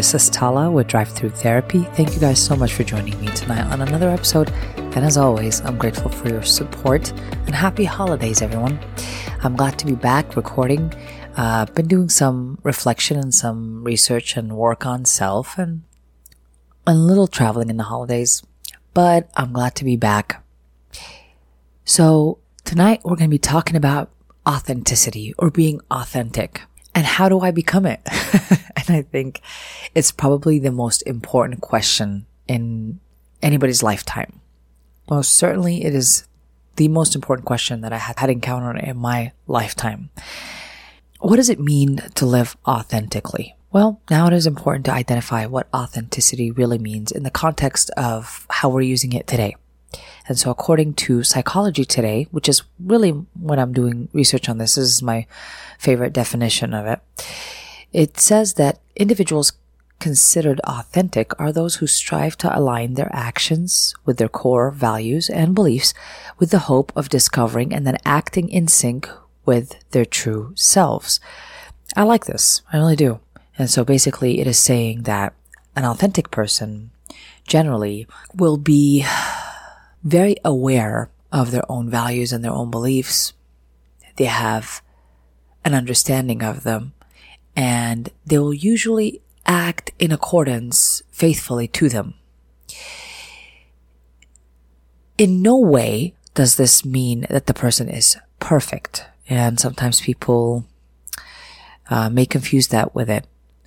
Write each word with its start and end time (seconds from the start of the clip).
This 0.00 0.14
is 0.14 0.30
Tala 0.30 0.70
with 0.70 0.86
Drive 0.86 1.10
Through 1.10 1.28
Therapy. 1.28 1.82
Thank 1.92 2.14
you 2.14 2.20
guys 2.20 2.42
so 2.42 2.56
much 2.56 2.72
for 2.72 2.84
joining 2.84 3.20
me 3.20 3.26
tonight 3.34 3.70
on 3.70 3.82
another 3.82 4.08
episode. 4.08 4.48
And 4.78 5.04
as 5.04 5.18
always, 5.18 5.60
I'm 5.60 5.76
grateful 5.76 6.10
for 6.10 6.30
your 6.30 6.42
support 6.42 7.10
and 7.44 7.54
happy 7.54 7.84
holidays, 7.84 8.40
everyone. 8.40 8.80
I'm 9.42 9.56
glad 9.56 9.78
to 9.78 9.84
be 9.84 9.94
back 9.94 10.36
recording. 10.36 10.90
Uh, 11.36 11.66
I've 11.68 11.74
been 11.74 11.86
doing 11.86 12.08
some 12.08 12.58
reflection 12.62 13.18
and 13.18 13.34
some 13.34 13.84
research 13.84 14.38
and 14.38 14.56
work 14.56 14.86
on 14.86 15.04
self 15.04 15.58
and 15.58 15.82
a 16.86 16.94
little 16.94 17.26
traveling 17.26 17.68
in 17.68 17.76
the 17.76 17.84
holidays, 17.84 18.42
but 18.94 19.28
I'm 19.36 19.52
glad 19.52 19.74
to 19.74 19.84
be 19.84 19.96
back. 19.96 20.42
So, 21.84 22.38
tonight 22.64 23.02
we're 23.04 23.16
going 23.16 23.28
to 23.28 23.34
be 23.34 23.38
talking 23.38 23.76
about 23.76 24.10
authenticity 24.48 25.34
or 25.36 25.50
being 25.50 25.82
authentic. 25.90 26.62
And 27.00 27.06
how 27.06 27.30
do 27.30 27.40
I 27.40 27.50
become 27.50 27.86
it? 27.86 27.98
and 28.04 28.90
I 28.90 29.00
think 29.00 29.40
it's 29.94 30.12
probably 30.12 30.58
the 30.58 30.70
most 30.70 31.00
important 31.06 31.62
question 31.62 32.26
in 32.46 33.00
anybody's 33.40 33.82
lifetime. 33.82 34.42
Most 35.08 35.32
certainly, 35.32 35.82
it 35.82 35.94
is 35.94 36.28
the 36.76 36.88
most 36.88 37.14
important 37.14 37.46
question 37.46 37.80
that 37.80 37.94
I 37.94 37.96
had 37.96 38.28
encountered 38.28 38.84
in 38.84 38.98
my 38.98 39.32
lifetime. 39.46 40.10
What 41.20 41.36
does 41.36 41.48
it 41.48 41.58
mean 41.58 42.02
to 42.16 42.26
live 42.26 42.54
authentically? 42.68 43.56
Well, 43.72 44.02
now 44.10 44.26
it 44.26 44.34
is 44.34 44.46
important 44.46 44.84
to 44.84 44.92
identify 44.92 45.46
what 45.46 45.68
authenticity 45.74 46.50
really 46.50 46.76
means 46.76 47.10
in 47.10 47.22
the 47.22 47.30
context 47.30 47.88
of 47.96 48.46
how 48.50 48.68
we're 48.68 48.82
using 48.82 49.14
it 49.14 49.26
today. 49.26 49.56
And 50.30 50.38
so 50.38 50.52
according 50.52 50.94
to 50.94 51.24
Psychology 51.24 51.84
Today, 51.84 52.28
which 52.30 52.48
is 52.48 52.62
really 52.78 53.10
when 53.10 53.58
I'm 53.58 53.72
doing 53.72 54.08
research 54.12 54.48
on 54.48 54.58
this, 54.58 54.76
this 54.76 54.84
is 54.84 55.02
my 55.02 55.26
favorite 55.76 56.12
definition 56.12 56.72
of 56.72 56.86
it. 56.86 57.00
It 57.92 58.20
says 58.20 58.54
that 58.54 58.78
individuals 58.94 59.54
considered 59.98 60.60
authentic 60.60 61.32
are 61.40 61.50
those 61.50 61.74
who 61.74 61.88
strive 61.88 62.38
to 62.38 62.56
align 62.56 62.94
their 62.94 63.10
actions 63.12 63.92
with 64.04 64.18
their 64.18 64.28
core 64.28 64.70
values 64.70 65.28
and 65.28 65.52
beliefs 65.52 65.92
with 66.38 66.52
the 66.52 66.70
hope 66.70 66.92
of 66.94 67.08
discovering 67.08 67.74
and 67.74 67.84
then 67.84 67.98
acting 68.04 68.48
in 68.50 68.68
sync 68.68 69.10
with 69.44 69.82
their 69.90 70.04
true 70.04 70.52
selves. 70.54 71.18
I 71.96 72.04
like 72.04 72.26
this. 72.26 72.62
I 72.72 72.76
really 72.76 72.94
do. 72.94 73.18
And 73.58 73.68
so 73.68 73.84
basically 73.84 74.38
it 74.38 74.46
is 74.46 74.60
saying 74.60 75.02
that 75.02 75.34
an 75.74 75.84
authentic 75.84 76.30
person 76.30 76.92
generally 77.48 78.06
will 78.32 78.58
be 78.58 79.04
very 80.02 80.36
aware 80.44 81.10
of 81.32 81.50
their 81.50 81.70
own 81.70 81.88
values 81.90 82.32
and 82.32 82.44
their 82.44 82.52
own 82.52 82.70
beliefs. 82.70 83.32
They 84.16 84.24
have 84.24 84.82
an 85.64 85.74
understanding 85.74 86.42
of 86.42 86.62
them 86.62 86.92
and 87.54 88.10
they 88.24 88.38
will 88.38 88.54
usually 88.54 89.20
act 89.46 89.90
in 89.98 90.12
accordance 90.12 91.02
faithfully 91.10 91.68
to 91.68 91.88
them. 91.88 92.14
In 95.18 95.42
no 95.42 95.58
way 95.58 96.14
does 96.34 96.56
this 96.56 96.84
mean 96.84 97.26
that 97.28 97.46
the 97.46 97.54
person 97.54 97.88
is 97.88 98.16
perfect. 98.38 99.04
And 99.28 99.60
sometimes 99.60 100.00
people 100.00 100.64
uh, 101.90 102.08
may 102.08 102.24
confuse 102.24 102.68
that 102.68 102.94
with 102.94 103.10
it. 103.10 103.26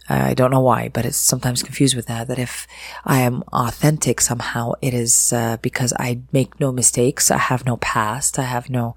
I 0.09 0.33
don't 0.33 0.51
know 0.51 0.59
why, 0.59 0.89
but 0.89 1.05
it's 1.05 1.17
sometimes 1.17 1.63
confused 1.63 1.95
with 1.95 2.07
that. 2.07 2.27
That 2.27 2.39
if 2.39 2.67
I 3.05 3.21
am 3.21 3.43
authentic 3.53 4.19
somehow, 4.19 4.73
it 4.81 4.93
is 4.93 5.31
uh, 5.31 5.57
because 5.61 5.93
I 5.97 6.21
make 6.31 6.59
no 6.59 6.71
mistakes. 6.71 7.31
I 7.31 7.37
have 7.37 7.65
no 7.65 7.77
past. 7.77 8.37
I 8.37 8.43
have 8.43 8.69
no 8.69 8.95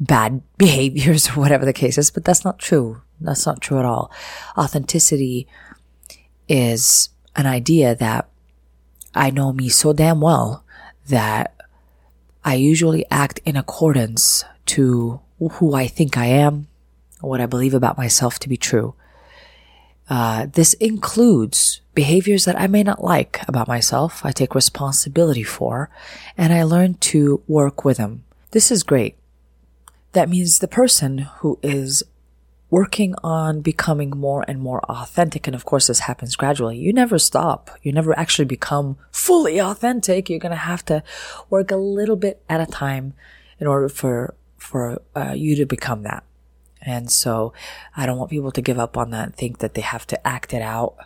bad 0.00 0.42
behaviors 0.58 1.28
or 1.30 1.32
whatever 1.34 1.64
the 1.64 1.72
case 1.72 1.98
is. 1.98 2.10
But 2.10 2.24
that's 2.24 2.44
not 2.44 2.58
true. 2.58 3.02
That's 3.20 3.46
not 3.46 3.60
true 3.60 3.78
at 3.78 3.84
all. 3.84 4.10
Authenticity 4.56 5.46
is 6.48 7.10
an 7.36 7.46
idea 7.46 7.94
that 7.94 8.28
I 9.14 9.30
know 9.30 9.52
me 9.52 9.68
so 9.68 9.92
damn 9.92 10.20
well 10.20 10.64
that 11.06 11.54
I 12.44 12.54
usually 12.54 13.04
act 13.10 13.40
in 13.44 13.56
accordance 13.56 14.44
to 14.66 15.20
who 15.38 15.74
I 15.74 15.86
think 15.86 16.16
I 16.16 16.26
am, 16.26 16.68
what 17.20 17.40
I 17.40 17.46
believe 17.46 17.74
about 17.74 17.98
myself 17.98 18.38
to 18.40 18.48
be 18.48 18.56
true. 18.56 18.94
Uh, 20.08 20.46
this 20.46 20.74
includes 20.74 21.80
behaviors 21.94 22.44
that 22.44 22.58
I 22.58 22.66
may 22.66 22.82
not 22.82 23.04
like 23.04 23.40
about 23.46 23.68
myself. 23.68 24.24
I 24.24 24.32
take 24.32 24.54
responsibility 24.54 25.42
for 25.42 25.90
and 26.36 26.52
I 26.52 26.62
learn 26.62 26.94
to 26.94 27.42
work 27.46 27.84
with 27.84 27.98
them. 27.98 28.24
This 28.52 28.70
is 28.70 28.82
great. 28.82 29.16
That 30.12 30.28
means 30.28 30.58
the 30.58 30.68
person 30.68 31.18
who 31.18 31.58
is 31.62 32.02
working 32.70 33.14
on 33.22 33.60
becoming 33.60 34.10
more 34.10 34.44
and 34.46 34.60
more 34.60 34.80
authentic. 34.84 35.46
And 35.46 35.54
of 35.54 35.64
course, 35.64 35.86
this 35.86 36.00
happens 36.00 36.36
gradually. 36.36 36.78
You 36.78 36.92
never 36.92 37.18
stop. 37.18 37.70
You 37.82 37.92
never 37.92 38.18
actually 38.18 38.44
become 38.44 38.96
fully 39.10 39.60
authentic. 39.70 40.28
You're 40.28 40.38
going 40.38 40.50
to 40.50 40.56
have 40.56 40.84
to 40.86 41.02
work 41.50 41.70
a 41.70 41.76
little 41.76 42.16
bit 42.16 42.42
at 42.48 42.60
a 42.60 42.66
time 42.66 43.14
in 43.58 43.66
order 43.66 43.88
for, 43.88 44.34
for 44.56 45.02
uh, 45.16 45.32
you 45.32 45.56
to 45.56 45.66
become 45.66 46.02
that. 46.02 46.24
And 46.88 47.10
so 47.10 47.52
I 47.96 48.06
don't 48.06 48.18
want 48.18 48.30
people 48.30 48.52
to 48.52 48.62
give 48.62 48.78
up 48.78 48.96
on 48.96 49.10
that 49.10 49.26
and 49.26 49.36
think 49.36 49.58
that 49.58 49.74
they 49.74 49.80
have 49.80 50.06
to 50.08 50.26
act 50.26 50.54
it 50.54 50.62
out, 50.62 50.96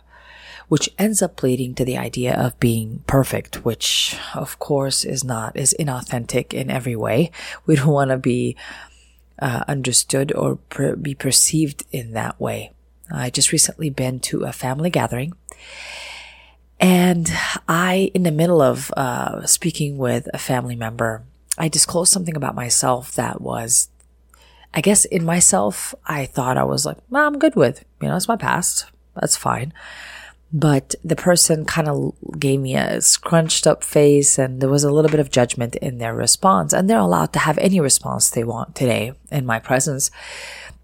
which 0.67 0.89
ends 0.97 1.21
up 1.21 1.43
leading 1.43 1.75
to 1.75 1.85
the 1.85 1.97
idea 1.97 2.33
of 2.35 2.59
being 2.59 3.03
perfect, 3.07 3.65
which 3.65 4.17
of 4.33 4.59
course 4.59 5.03
is 5.03 5.23
not, 5.23 5.55
is 5.57 5.75
inauthentic 5.79 6.53
in 6.53 6.69
every 6.69 6.95
way. 6.95 7.31
We 7.65 7.75
don't 7.75 7.87
want 7.87 8.11
to 8.11 8.17
be 8.17 8.55
uh, 9.39 9.63
understood 9.67 10.33
or 10.33 10.55
per- 10.55 10.95
be 10.95 11.15
perceived 11.15 11.83
in 11.91 12.13
that 12.13 12.39
way. 12.39 12.71
I 13.11 13.29
just 13.29 13.51
recently 13.51 13.89
been 13.89 14.19
to 14.21 14.43
a 14.43 14.53
family 14.53 14.89
gathering 14.89 15.33
and 16.83 17.31
I, 17.65 18.11
in 18.13 18.23
the 18.23 18.31
middle 18.31 18.61
of 18.61 18.91
uh, 18.97 19.45
speaking 19.45 19.97
with 19.97 20.27
a 20.33 20.37
family 20.37 20.75
member, 20.75 21.23
I 21.57 21.69
disclosed 21.69 22.11
something 22.11 22.35
about 22.35 22.55
myself 22.55 23.13
that 23.15 23.39
was 23.39 23.87
I 24.73 24.81
guess 24.81 25.05
in 25.05 25.23
myself, 25.23 25.93
I 26.05 26.25
thought 26.25 26.57
I 26.57 26.63
was 26.63 26.85
like, 26.85 26.97
well, 27.09 27.27
I'm 27.27 27.39
good 27.39 27.55
with, 27.55 27.85
you 28.01 28.07
know, 28.07 28.15
it's 28.15 28.27
my 28.27 28.35
past. 28.35 28.85
That's 29.15 29.37
fine. 29.37 29.73
But 30.51 30.93
the 31.03 31.15
person 31.15 31.65
kind 31.65 31.87
of 31.87 32.13
gave 32.37 32.59
me 32.59 32.75
a 32.75 33.01
scrunched 33.01 33.65
up 33.65 33.83
face 33.83 34.37
and 34.37 34.61
there 34.61 34.69
was 34.69 34.83
a 34.83 34.91
little 34.91 35.09
bit 35.09 35.19
of 35.19 35.31
judgment 35.31 35.75
in 35.77 35.97
their 35.97 36.13
response. 36.13 36.73
And 36.73 36.89
they're 36.89 36.99
allowed 36.99 37.33
to 37.33 37.39
have 37.39 37.57
any 37.57 37.79
response 37.79 38.29
they 38.29 38.43
want 38.43 38.75
today 38.75 39.13
in 39.31 39.45
my 39.45 39.59
presence 39.59 40.11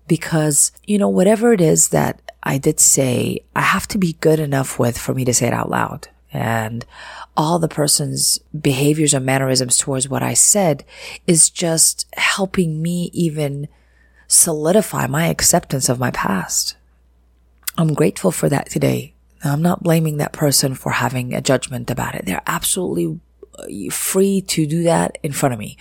because, 0.08 0.72
you 0.86 0.98
know, 0.98 1.10
whatever 1.10 1.54
it 1.54 1.62
is 1.62 1.90
that 1.90 2.20
I 2.42 2.58
did 2.58 2.80
say, 2.80 3.42
I 3.56 3.62
have 3.62 3.88
to 3.90 3.98
be 3.98 4.14
good 4.22 4.40
enough 4.40 4.80
with 4.80 4.98
for 4.98 5.14
me 5.14 5.24
to 5.26 5.34
say 5.34 5.48
it 5.48 5.54
out 5.54 5.70
loud. 5.70 6.08
And 6.32 6.86
all 7.36 7.60
the 7.60 7.68
person's 7.68 8.40
behaviors 8.60 9.14
or 9.14 9.20
mannerisms 9.20 9.78
towards 9.78 10.10
what 10.10 10.24
I 10.24 10.34
said 10.34 10.84
is 11.26 11.50
just 11.50 12.08
helping 12.18 12.82
me 12.82 13.10
even 13.14 13.68
solidify 14.30 15.08
my 15.08 15.26
acceptance 15.26 15.90
of 15.90 16.00
my 16.00 16.12
past. 16.12 16.78
I'm 17.78 17.94
grateful 17.94 18.32
for 18.32 18.48
that 18.48 18.70
today. 18.70 19.14
I'm 19.44 19.62
not 19.62 19.84
blaming 19.84 20.18
that 20.18 20.34
person 20.34 20.76
for 20.76 20.92
having 20.92 21.34
a 21.34 21.42
judgment 21.42 21.90
about 21.90 22.16
it. 22.16 22.26
They're 22.26 22.42
absolutely 22.46 23.20
uh, 23.58 23.92
free 23.92 24.42
to 24.42 24.68
do 24.68 24.84
that 24.84 25.18
in 25.24 25.32
front 25.32 25.54
of 25.54 25.60
me. 25.60 25.78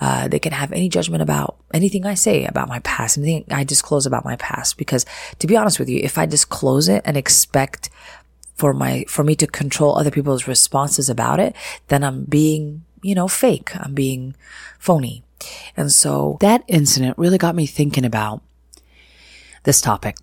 Uh, 0.00 0.28
they 0.28 0.38
can 0.38 0.52
have 0.52 0.72
any 0.72 0.88
judgment 0.88 1.22
about 1.22 1.56
anything 1.72 2.04
I 2.04 2.14
say 2.14 2.44
about 2.44 2.68
my 2.68 2.80
past, 2.80 3.18
anything 3.18 3.44
I 3.50 3.64
disclose 3.64 4.04
about 4.04 4.24
my 4.24 4.36
past. 4.36 4.78
Because 4.78 5.06
to 5.38 5.46
be 5.46 5.56
honest 5.56 5.78
with 5.78 5.88
you, 5.88 6.00
if 6.02 6.18
I 6.18 6.26
disclose 6.26 6.88
it 6.88 7.02
and 7.04 7.16
expect 7.16 7.90
for 8.54 8.72
my, 8.72 9.04
for 9.08 9.22
me 9.22 9.36
to 9.36 9.46
control 9.46 9.96
other 9.96 10.10
people's 10.10 10.48
responses 10.48 11.08
about 11.08 11.38
it, 11.38 11.54
then 11.88 12.02
I'm 12.02 12.24
being, 12.24 12.84
you 13.02 13.14
know, 13.14 13.28
fake. 13.28 13.74
I'm 13.76 13.94
being 13.94 14.34
phony. 14.78 15.24
And 15.76 15.90
so 15.90 16.38
that 16.40 16.62
incident 16.68 17.18
really 17.18 17.38
got 17.38 17.54
me 17.54 17.66
thinking 17.66 18.04
about 18.04 18.42
this 19.64 19.80
topic. 19.80 20.16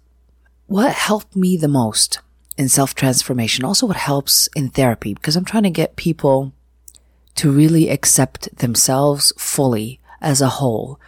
What 0.67 0.93
helped 0.93 1.35
me 1.35 1.57
the 1.57 1.67
most 1.67 2.19
in 2.57 2.69
self 2.69 2.95
transformation? 2.95 3.65
Also, 3.65 3.87
what 3.87 3.97
helps 3.97 4.47
in 4.55 4.69
therapy? 4.69 5.13
Because 5.13 5.35
I'm 5.35 5.45
trying 5.45 5.63
to 5.63 5.69
get 5.69 5.95
people 5.95 6.53
to 7.35 7.51
really 7.51 7.89
accept 7.89 8.55
themselves 8.57 9.33
fully 9.37 9.99
as 10.21 10.41
a 10.41 10.49
whole, 10.49 10.99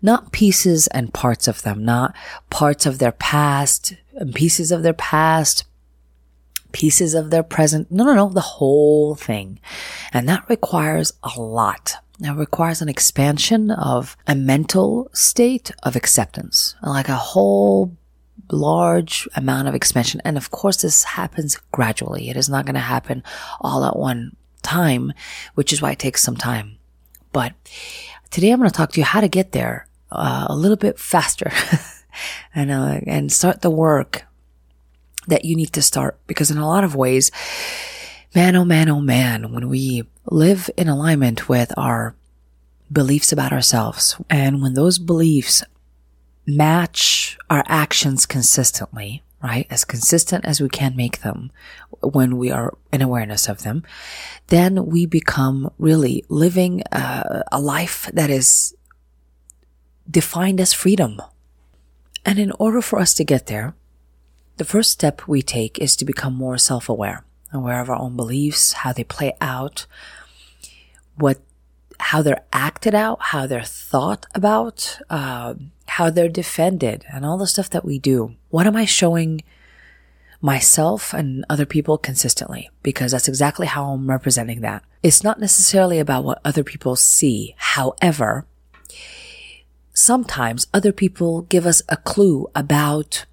not 0.00 0.32
pieces 0.32 0.86
and 0.88 1.12
parts 1.12 1.48
of 1.48 1.62
them, 1.62 1.84
not 1.84 2.14
parts 2.48 2.86
of 2.86 2.98
their 2.98 3.12
past 3.12 3.94
and 4.14 4.34
pieces 4.34 4.70
of 4.70 4.82
their 4.82 4.94
past, 4.94 5.64
pieces 6.72 7.14
of 7.14 7.30
their 7.30 7.42
present. 7.42 7.90
No, 7.90 8.04
no, 8.04 8.14
no, 8.14 8.28
the 8.28 8.40
whole 8.40 9.14
thing. 9.14 9.60
And 10.12 10.28
that 10.28 10.48
requires 10.48 11.12
a 11.22 11.40
lot. 11.40 11.94
It 12.22 12.30
requires 12.32 12.82
an 12.82 12.88
expansion 12.88 13.70
of 13.70 14.16
a 14.26 14.34
mental 14.34 15.10
state 15.12 15.70
of 15.82 15.96
acceptance, 15.96 16.74
like 16.82 17.08
a 17.08 17.14
whole 17.14 17.96
large 18.52 19.28
amount 19.34 19.68
of 19.68 19.74
expansion. 19.74 20.20
And 20.24 20.36
of 20.36 20.50
course, 20.50 20.82
this 20.82 21.04
happens 21.04 21.56
gradually. 21.72 22.28
It 22.28 22.36
is 22.36 22.48
not 22.48 22.66
going 22.66 22.74
to 22.74 22.80
happen 22.80 23.22
all 23.60 23.84
at 23.84 23.96
one 23.96 24.36
time, 24.62 25.12
which 25.54 25.72
is 25.72 25.80
why 25.80 25.92
it 25.92 25.98
takes 25.98 26.22
some 26.22 26.36
time. 26.36 26.76
But 27.32 27.54
today 28.30 28.50
I'm 28.50 28.58
going 28.58 28.70
to 28.70 28.76
talk 28.76 28.92
to 28.92 29.00
you 29.00 29.04
how 29.04 29.20
to 29.20 29.28
get 29.28 29.52
there 29.52 29.86
uh, 30.10 30.46
a 30.48 30.56
little 30.56 30.76
bit 30.76 30.98
faster 30.98 31.50
and, 32.54 32.70
uh, 32.70 33.00
and 33.06 33.32
start 33.32 33.62
the 33.62 33.70
work 33.70 34.24
that 35.26 35.44
you 35.44 35.56
need 35.56 35.72
to 35.72 35.82
start 35.82 36.18
because 36.26 36.50
in 36.50 36.58
a 36.58 36.66
lot 36.66 36.84
of 36.84 36.94
ways, 36.94 37.30
man, 38.34 38.56
oh 38.56 38.64
man, 38.64 38.88
oh 38.88 39.00
man, 39.00 39.52
when 39.52 39.68
we 39.68 40.04
live 40.26 40.70
in 40.76 40.88
alignment 40.88 41.48
with 41.48 41.72
our 41.76 42.14
beliefs 42.92 43.32
about 43.32 43.52
ourselves 43.52 44.20
and 44.28 44.62
when 44.62 44.74
those 44.74 44.98
beliefs 44.98 45.62
match 46.46 47.38
our 47.48 47.62
actions 47.66 48.26
consistently, 48.26 49.22
right? 49.42 49.66
As 49.70 49.84
consistent 49.84 50.44
as 50.44 50.60
we 50.60 50.68
can 50.68 50.96
make 50.96 51.20
them 51.20 51.50
when 52.02 52.36
we 52.36 52.50
are 52.50 52.76
in 52.92 53.02
awareness 53.02 53.48
of 53.48 53.62
them, 53.62 53.84
then 54.48 54.86
we 54.86 55.06
become 55.06 55.70
really 55.78 56.24
living 56.28 56.82
a, 56.92 57.44
a 57.52 57.60
life 57.60 58.10
that 58.12 58.30
is 58.30 58.74
defined 60.10 60.60
as 60.60 60.72
freedom. 60.72 61.20
And 62.24 62.38
in 62.38 62.52
order 62.58 62.82
for 62.82 62.98
us 62.98 63.14
to 63.14 63.24
get 63.24 63.46
there, 63.46 63.74
the 64.56 64.64
first 64.64 64.90
step 64.90 65.26
we 65.26 65.42
take 65.42 65.78
is 65.78 65.96
to 65.96 66.04
become 66.04 66.34
more 66.34 66.58
self-aware, 66.58 67.24
aware 67.52 67.80
of 67.80 67.88
our 67.88 67.96
own 67.96 68.16
beliefs, 68.16 68.72
how 68.72 68.92
they 68.92 69.04
play 69.04 69.34
out, 69.40 69.86
what, 71.16 71.40
how 71.98 72.22
they're 72.22 72.44
acted 72.52 72.94
out, 72.94 73.20
how 73.20 73.46
they're 73.46 73.62
thought 73.62 74.26
about, 74.34 74.98
uh, 75.08 75.54
how 75.86 76.10
they're 76.10 76.28
defended, 76.28 77.04
and 77.12 77.24
all 77.24 77.38
the 77.38 77.46
stuff 77.46 77.70
that 77.70 77.84
we 77.84 77.98
do. 77.98 78.34
What 78.50 78.66
am 78.66 78.76
I 78.76 78.84
showing 78.84 79.42
myself 80.40 81.12
and 81.12 81.44
other 81.50 81.66
people 81.66 81.98
consistently? 81.98 82.70
Because 82.82 83.12
that's 83.12 83.28
exactly 83.28 83.66
how 83.66 83.90
I'm 83.92 84.08
representing 84.08 84.60
that. 84.60 84.82
It's 85.02 85.24
not 85.24 85.40
necessarily 85.40 85.98
about 85.98 86.24
what 86.24 86.40
other 86.44 86.64
people 86.64 86.96
see. 86.96 87.54
However, 87.56 88.46
sometimes 89.92 90.66
other 90.72 90.92
people 90.92 91.42
give 91.42 91.66
us 91.66 91.82
a 91.88 91.96
clue 91.96 92.48
about 92.54 93.26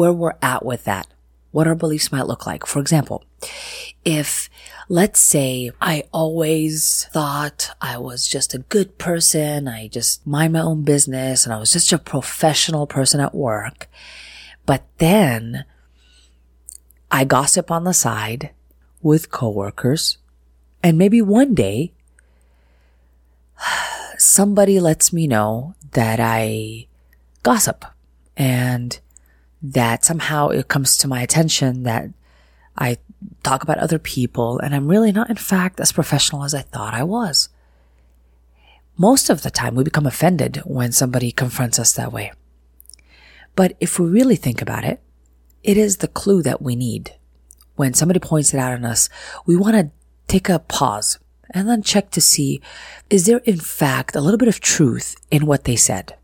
where 0.00 0.14
we're 0.14 0.32
at 0.40 0.64
with 0.64 0.84
that, 0.84 1.06
what 1.50 1.66
our 1.66 1.74
beliefs 1.74 2.10
might 2.10 2.26
look 2.26 2.46
like. 2.46 2.64
For 2.64 2.80
example, 2.80 3.22
if 4.02 4.48
let's 4.88 5.20
say 5.20 5.70
I 5.78 6.04
always 6.10 7.06
thought 7.12 7.72
I 7.82 7.98
was 7.98 8.26
just 8.26 8.54
a 8.54 8.60
good 8.60 8.96
person, 8.96 9.68
I 9.68 9.88
just 9.88 10.26
mind 10.26 10.54
my 10.54 10.60
own 10.60 10.84
business, 10.84 11.44
and 11.44 11.52
I 11.52 11.58
was 11.58 11.70
just 11.70 11.92
a 11.92 11.98
professional 11.98 12.86
person 12.86 13.20
at 13.20 13.34
work, 13.34 13.90
but 14.64 14.84
then 14.96 15.66
I 17.10 17.24
gossip 17.24 17.70
on 17.70 17.84
the 17.84 17.92
side 17.92 18.52
with 19.02 19.30
coworkers, 19.30 20.16
and 20.82 20.96
maybe 20.96 21.20
one 21.20 21.52
day 21.52 21.92
somebody 24.16 24.80
lets 24.80 25.12
me 25.12 25.26
know 25.26 25.74
that 25.92 26.20
I 26.20 26.86
gossip 27.42 27.84
and 28.34 28.98
that 29.62 30.04
somehow 30.04 30.48
it 30.48 30.68
comes 30.68 30.96
to 30.98 31.08
my 31.08 31.22
attention 31.22 31.82
that 31.82 32.08
I 32.76 32.98
talk 33.42 33.62
about 33.62 33.78
other 33.78 33.98
people 33.98 34.58
and 34.58 34.74
I'm 34.74 34.88
really 34.88 35.12
not, 35.12 35.30
in 35.30 35.36
fact, 35.36 35.80
as 35.80 35.92
professional 35.92 36.44
as 36.44 36.54
I 36.54 36.62
thought 36.62 36.94
I 36.94 37.02
was. 37.02 37.48
Most 38.96 39.30
of 39.30 39.42
the 39.42 39.50
time, 39.50 39.74
we 39.74 39.84
become 39.84 40.06
offended 40.06 40.58
when 40.64 40.92
somebody 40.92 41.32
confronts 41.32 41.78
us 41.78 41.92
that 41.92 42.12
way. 42.12 42.32
But 43.56 43.76
if 43.80 43.98
we 43.98 44.06
really 44.08 44.36
think 44.36 44.62
about 44.62 44.84
it, 44.84 45.00
it 45.62 45.76
is 45.76 45.98
the 45.98 46.08
clue 46.08 46.42
that 46.42 46.62
we 46.62 46.76
need. 46.76 47.14
When 47.76 47.94
somebody 47.94 48.20
points 48.20 48.54
it 48.54 48.58
out 48.58 48.72
on 48.72 48.84
us, 48.84 49.08
we 49.46 49.56
want 49.56 49.76
to 49.76 49.90
take 50.26 50.48
a 50.48 50.58
pause 50.58 51.18
and 51.50 51.68
then 51.68 51.82
check 51.82 52.10
to 52.10 52.20
see 52.20 52.60
is 53.08 53.26
there 53.26 53.38
in 53.38 53.58
fact 53.58 54.14
a 54.14 54.20
little 54.20 54.38
bit 54.38 54.48
of 54.48 54.60
truth 54.60 55.16
in 55.30 55.46
what 55.46 55.64
they 55.64 55.76
said? 55.76 56.14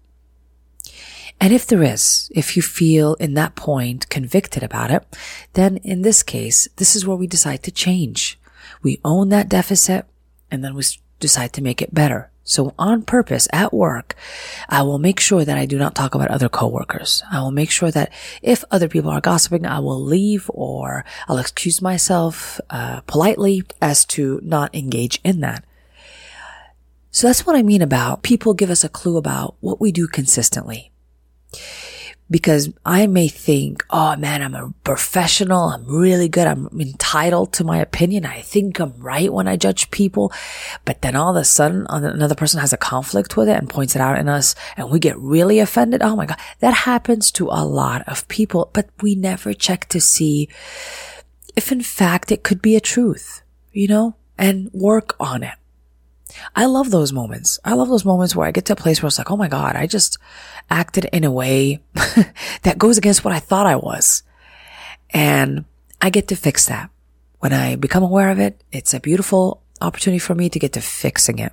And 1.41 1.53
if 1.53 1.67
there 1.67 1.83
is, 1.83 2.31
if 2.35 2.56
you 2.56 2.62
feel 2.62 3.15
in 3.15 3.35
that 3.35 3.56
point 3.56 4.09
convicted 4.09 4.62
about 4.62 4.91
it, 4.91 5.05
then 5.53 5.77
in 5.79 6.03
this 6.03 6.23
case, 6.23 6.67
this 6.77 6.97
is 6.97 7.06
where 7.06 7.17
we 7.17 7.27
decide 7.27 7.62
to 7.65 7.71
change. 7.71 8.38
We 8.83 9.00
own 9.05 9.29
that 9.29 9.49
deficit 9.49 10.06
and 10.50 10.65
then 10.65 10.75
we 10.75 10.83
decide 11.21 11.53
to 11.55 11.62
make 11.62 11.83
it 11.83 11.94
better. 11.94 12.31
So 12.43 12.75
on 12.79 13.03
purpose 13.03 13.49
at 13.53 13.73
work, 13.73 14.15
I 14.69 14.83
will 14.83 14.99
make 14.99 15.19
sure 15.19 15.44
that 15.44 15.59
I 15.59 15.67
do 15.67 15.79
not 15.79 15.97
talk 15.97 16.15
about 16.15 16.31
other 16.31 16.49
coworkers. 16.49 17.23
I 17.31 17.41
will 17.41 17.50
make 17.50 17.71
sure 17.71 17.91
that 17.91 18.12
if 18.41 18.62
other 18.71 18.88
people 18.88 19.11
are 19.11 19.21
gossiping, 19.21 19.67
I 19.67 19.81
will 19.81 20.00
leave 20.00 20.49
or 20.55 21.05
I'll 21.29 21.38
excuse 21.38 21.83
myself 21.83 22.61
uh, 22.71 23.00
politely 23.03 23.65
as 23.83 24.05
to 24.06 24.41
not 24.44 24.75
engage 24.75 25.21
in 25.25 25.41
that. 25.41 25.65
So 27.11 27.27
that's 27.27 27.44
what 27.44 27.56
I 27.56 27.62
mean 27.62 27.83
about 27.83 28.23
people 28.23 28.55
give 28.55 28.71
us 28.71 28.85
a 28.85 28.88
clue 28.88 29.17
about 29.17 29.56
what 29.61 29.81
we 29.81 29.91
do 29.91 30.06
consistently 30.06 30.93
because 32.29 32.73
I 32.85 33.06
may 33.06 33.29
think, 33.29 33.85
oh 33.91 34.17
man, 34.17 34.43
I'm 34.43 34.55
a 34.55 34.73
professional. 34.82 35.69
I'm 35.69 35.87
really 35.87 36.29
good. 36.29 36.47
I'm 36.47 36.69
entitled 36.81 37.53
to 37.55 37.64
my 37.64 37.79
opinion. 37.79 38.26
I 38.26 38.41
think 38.41 38.81
I'm 38.81 38.99
right 38.99 39.32
when 39.32 39.47
I 39.47 39.56
judge 39.56 39.91
people. 39.91 40.32
But 40.85 41.03
then 41.03 41.14
all 41.14 41.31
of 41.31 41.41
a 41.41 41.44
sudden 41.44 41.87
another 41.88 42.35
person 42.35 42.61
has 42.61 42.73
a 42.73 42.79
conflict 42.79 43.37
with 43.37 43.49
it 43.49 43.56
and 43.56 43.70
points 43.70 43.94
it 43.94 44.03
out 44.03 44.19
in 44.19 44.29
us 44.29 44.56
and 44.76 44.91
we 44.91 44.99
get 44.99 45.19
really 45.19 45.61
offended. 45.61 46.03
Oh 46.03 46.17
my 46.17 46.26
God. 46.26 46.41
That 46.58 46.75
happens 46.75 47.31
to 47.32 47.47
a 47.47 47.64
lot 47.64 48.02
of 48.09 48.26
people, 48.26 48.70
but 48.73 48.91
we 49.02 49.14
never 49.14 49.55
check 49.55 49.88
to 49.91 50.00
see 50.00 50.49
if 51.55 51.70
in 51.70 51.81
fact 51.81 52.32
it 52.32 52.43
could 52.43 52.61
be 52.61 52.75
a 52.75 52.81
truth, 52.81 53.43
you 53.73 53.87
know, 53.87 54.17
and 54.37 54.69
work 54.73 55.14
on 55.20 55.44
it. 55.44 55.55
I 56.55 56.67
love 56.67 56.91
those 56.91 57.12
moments. 57.12 57.59
I 57.65 57.75
love 57.75 57.88
those 57.88 58.05
moments 58.05 58.35
where 58.35 58.47
I 58.47 58.50
get 58.50 58.65
to 58.67 58.73
a 58.73 58.77
place 58.77 59.03
where 59.03 59.09
it's 59.09 59.19
like, 59.19 59.31
oh 59.31 59.37
my 59.37 59.49
God, 59.49 59.77
I 59.77 59.87
just 59.87 60.19
acted 60.71 61.06
in 61.06 61.25
a 61.25 61.31
way 61.31 61.81
that 62.62 62.79
goes 62.79 62.99
against 62.99 63.25
what 63.25 63.35
I 63.35 63.41
thought 63.41 63.67
I 63.67 63.77
was. 63.77 64.23
And 65.11 65.65
I 66.00 66.11
get 66.11 66.29
to 66.29 66.37
fix 66.37 66.67
that. 66.67 66.91
When 67.38 67.53
I 67.53 67.77
become 67.77 68.03
aware 68.03 68.31
of 68.31 68.38
it, 68.38 68.62
it's 68.73 68.94
a 68.94 69.00
beautiful 69.00 69.62
opportunity 69.81 70.19
for 70.19 70.35
me 70.35 70.49
to 70.50 70.59
get 70.59 70.73
to 70.73 70.81
fixing 70.81 71.38
it. 71.38 71.53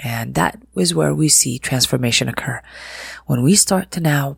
And 0.00 0.34
that 0.34 0.60
is 0.76 0.94
where 0.94 1.14
we 1.14 1.28
see 1.28 1.58
transformation 1.58 2.28
occur. 2.28 2.62
When 3.26 3.42
we 3.42 3.56
start 3.56 3.90
to 3.92 4.00
now 4.00 4.36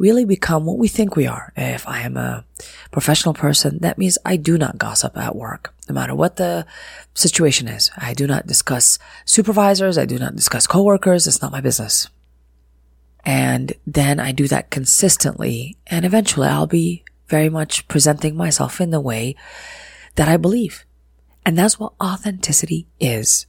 really 0.00 0.24
become 0.24 0.64
what 0.64 0.78
we 0.78 0.88
think 0.88 1.14
we 1.14 1.26
are. 1.26 1.52
If 1.56 1.86
I 1.86 2.00
am 2.00 2.16
a 2.16 2.46
professional 2.90 3.34
person, 3.34 3.78
that 3.82 3.98
means 3.98 4.16
I 4.24 4.36
do 4.36 4.56
not 4.56 4.78
gossip 4.78 5.14
at 5.18 5.36
work, 5.36 5.74
no 5.90 5.94
matter 5.94 6.14
what 6.14 6.36
the 6.36 6.64
situation 7.12 7.68
is. 7.68 7.90
I 7.98 8.14
do 8.14 8.26
not 8.26 8.46
discuss 8.46 8.98
supervisors. 9.26 9.98
I 9.98 10.06
do 10.06 10.18
not 10.18 10.34
discuss 10.34 10.66
coworkers. 10.66 11.26
It's 11.26 11.42
not 11.42 11.52
my 11.52 11.60
business. 11.60 12.08
And 13.26 13.74
then 13.86 14.18
I 14.18 14.32
do 14.32 14.48
that 14.48 14.70
consistently. 14.70 15.76
And 15.86 16.06
eventually 16.06 16.48
I'll 16.48 16.66
be 16.66 17.04
very 17.28 17.50
much 17.50 17.86
presenting 17.86 18.34
myself 18.34 18.80
in 18.80 18.90
the 18.90 19.00
way 19.00 19.36
that 20.14 20.28
I 20.28 20.38
believe. 20.38 20.86
And 21.44 21.58
that's 21.58 21.78
what 21.78 21.92
authenticity 22.02 22.86
is. 22.98 23.44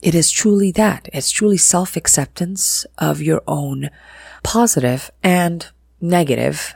It 0.00 0.14
is 0.14 0.30
truly 0.30 0.72
that. 0.72 1.10
It's 1.12 1.30
truly 1.30 1.58
self-acceptance 1.58 2.86
of 2.96 3.20
your 3.20 3.42
own 3.46 3.90
positive 4.42 5.10
and 5.22 5.68
negative 6.02 6.74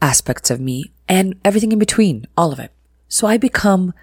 aspects 0.00 0.50
of 0.50 0.60
me 0.60 0.92
and 1.08 1.34
everything 1.44 1.72
in 1.72 1.78
between, 1.78 2.26
all 2.36 2.52
of 2.52 2.58
it. 2.58 2.72
So 3.08 3.26
I 3.26 3.38
become 3.38 3.94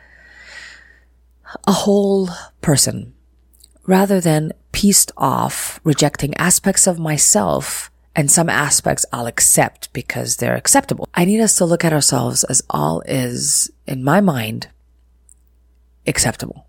a 1.67 1.71
whole 1.71 2.29
person 2.61 3.13
rather 3.85 4.19
than 4.19 4.51
pieced 4.71 5.11
off, 5.15 5.79
rejecting 5.83 6.35
aspects 6.35 6.87
of 6.87 6.99
myself 6.99 7.91
and 8.15 8.31
some 8.31 8.49
aspects 8.49 9.05
I'll 9.11 9.27
accept 9.27 9.91
because 9.93 10.37
they're 10.37 10.55
acceptable. 10.55 11.07
I 11.13 11.25
need 11.25 11.41
us 11.41 11.55
to 11.57 11.65
look 11.65 11.85
at 11.85 11.93
ourselves 11.93 12.43
as 12.45 12.61
all 12.69 13.01
is, 13.01 13.69
in 13.85 14.03
my 14.03 14.21
mind, 14.21 14.69
acceptable. 16.07 16.67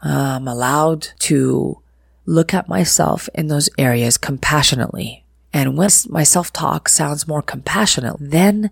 I'm 0.00 0.48
allowed 0.48 1.08
to 1.20 1.80
look 2.26 2.54
at 2.54 2.68
myself 2.68 3.28
in 3.34 3.48
those 3.48 3.68
areas 3.78 4.16
compassionately 4.18 5.24
and 5.58 5.76
when 5.76 5.90
my 6.08 6.22
self-talk 6.22 6.88
sounds 6.88 7.26
more 7.26 7.42
compassionate, 7.42 8.16
then 8.20 8.70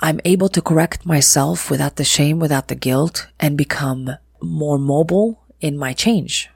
I'm 0.00 0.20
able 0.24 0.48
to 0.50 0.62
correct 0.62 1.06
myself 1.06 1.70
without 1.70 1.96
the 1.96 2.04
shame, 2.04 2.38
without 2.38 2.68
the 2.68 2.74
guilt, 2.74 3.28
and 3.38 3.56
become 3.56 4.10
more 4.40 4.78
mobile 4.78 5.44
in 5.60 5.76
my 5.76 5.92
change, 5.92 6.50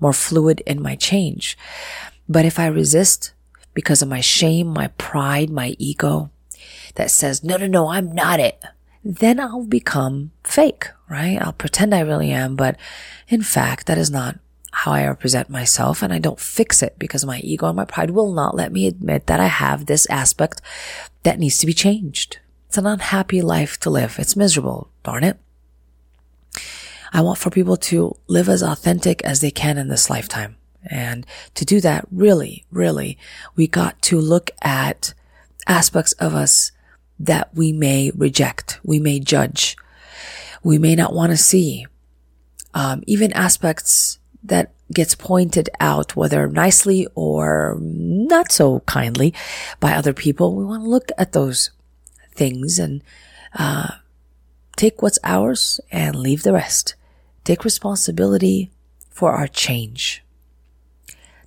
more 0.00 0.12
fluid 0.12 0.62
in 0.66 0.82
my 0.82 0.96
change. 0.96 1.56
But 2.28 2.44
if 2.44 2.58
I 2.58 2.66
resist 2.66 3.32
because 3.74 4.02
of 4.02 4.08
my 4.08 4.20
shame, 4.20 4.68
my 4.68 4.88
pride, 4.98 5.50
my 5.50 5.76
ego 5.78 6.30
that 6.94 7.10
says, 7.10 7.44
no, 7.44 7.56
no, 7.56 7.66
no, 7.66 7.88
I'm 7.88 8.12
not 8.12 8.40
it, 8.40 8.62
then 9.04 9.38
I'll 9.38 9.64
become 9.64 10.32
fake, 10.42 10.88
right? 11.08 11.38
I'll 11.40 11.52
pretend 11.52 11.94
I 11.94 12.00
really 12.00 12.30
am, 12.30 12.56
but 12.56 12.76
in 13.28 13.42
fact, 13.42 13.86
that 13.86 13.98
is 13.98 14.10
not 14.10 14.38
how 14.80 14.92
I 14.92 15.06
represent 15.06 15.48
myself 15.48 16.02
and 16.02 16.12
I 16.12 16.18
don't 16.18 16.38
fix 16.38 16.82
it 16.82 16.98
because 16.98 17.24
my 17.24 17.40
ego 17.40 17.66
and 17.66 17.76
my 17.76 17.86
pride 17.86 18.10
will 18.10 18.34
not 18.34 18.54
let 18.54 18.70
me 18.70 18.86
admit 18.86 19.26
that 19.26 19.40
I 19.40 19.46
have 19.46 19.86
this 19.86 20.04
aspect 20.10 20.60
that 21.22 21.38
needs 21.38 21.56
to 21.58 21.66
be 21.66 21.72
changed. 21.72 22.40
It's 22.68 22.76
an 22.76 22.86
unhappy 22.86 23.40
life 23.40 23.80
to 23.80 23.90
live. 23.90 24.16
It's 24.18 24.36
miserable, 24.36 24.90
darn 25.02 25.24
it. 25.24 25.38
I 27.10 27.22
want 27.22 27.38
for 27.38 27.48
people 27.48 27.78
to 27.88 28.18
live 28.26 28.50
as 28.50 28.62
authentic 28.62 29.24
as 29.24 29.40
they 29.40 29.50
can 29.50 29.78
in 29.78 29.88
this 29.88 30.10
lifetime. 30.10 30.56
And 30.84 31.26
to 31.54 31.64
do 31.64 31.80
that, 31.80 32.04
really, 32.12 32.66
really, 32.70 33.16
we 33.56 33.66
got 33.66 34.02
to 34.02 34.20
look 34.20 34.50
at 34.60 35.14
aspects 35.66 36.12
of 36.12 36.34
us 36.34 36.70
that 37.18 37.48
we 37.54 37.72
may 37.72 38.12
reject, 38.14 38.78
we 38.84 39.00
may 39.00 39.20
judge, 39.20 39.74
we 40.62 40.76
may 40.76 40.94
not 40.94 41.14
want 41.14 41.30
to 41.30 41.38
see. 41.38 41.86
Um, 42.74 43.02
even 43.06 43.32
aspects 43.32 44.18
that 44.48 44.72
gets 44.92 45.14
pointed 45.14 45.68
out, 45.80 46.16
whether 46.16 46.48
nicely 46.48 47.06
or 47.14 47.76
not 47.80 48.52
so 48.52 48.80
kindly 48.80 49.34
by 49.80 49.92
other 49.92 50.12
people, 50.12 50.54
we 50.54 50.64
want 50.64 50.84
to 50.84 50.88
look 50.88 51.10
at 51.18 51.32
those 51.32 51.70
things 52.32 52.78
and 52.78 53.02
uh, 53.54 53.90
take 54.76 55.02
what's 55.02 55.18
ours 55.24 55.80
and 55.90 56.16
leave 56.16 56.42
the 56.42 56.52
rest. 56.52 56.94
Take 57.44 57.64
responsibility 57.64 58.70
for 59.10 59.32
our 59.32 59.48
change. 59.48 60.22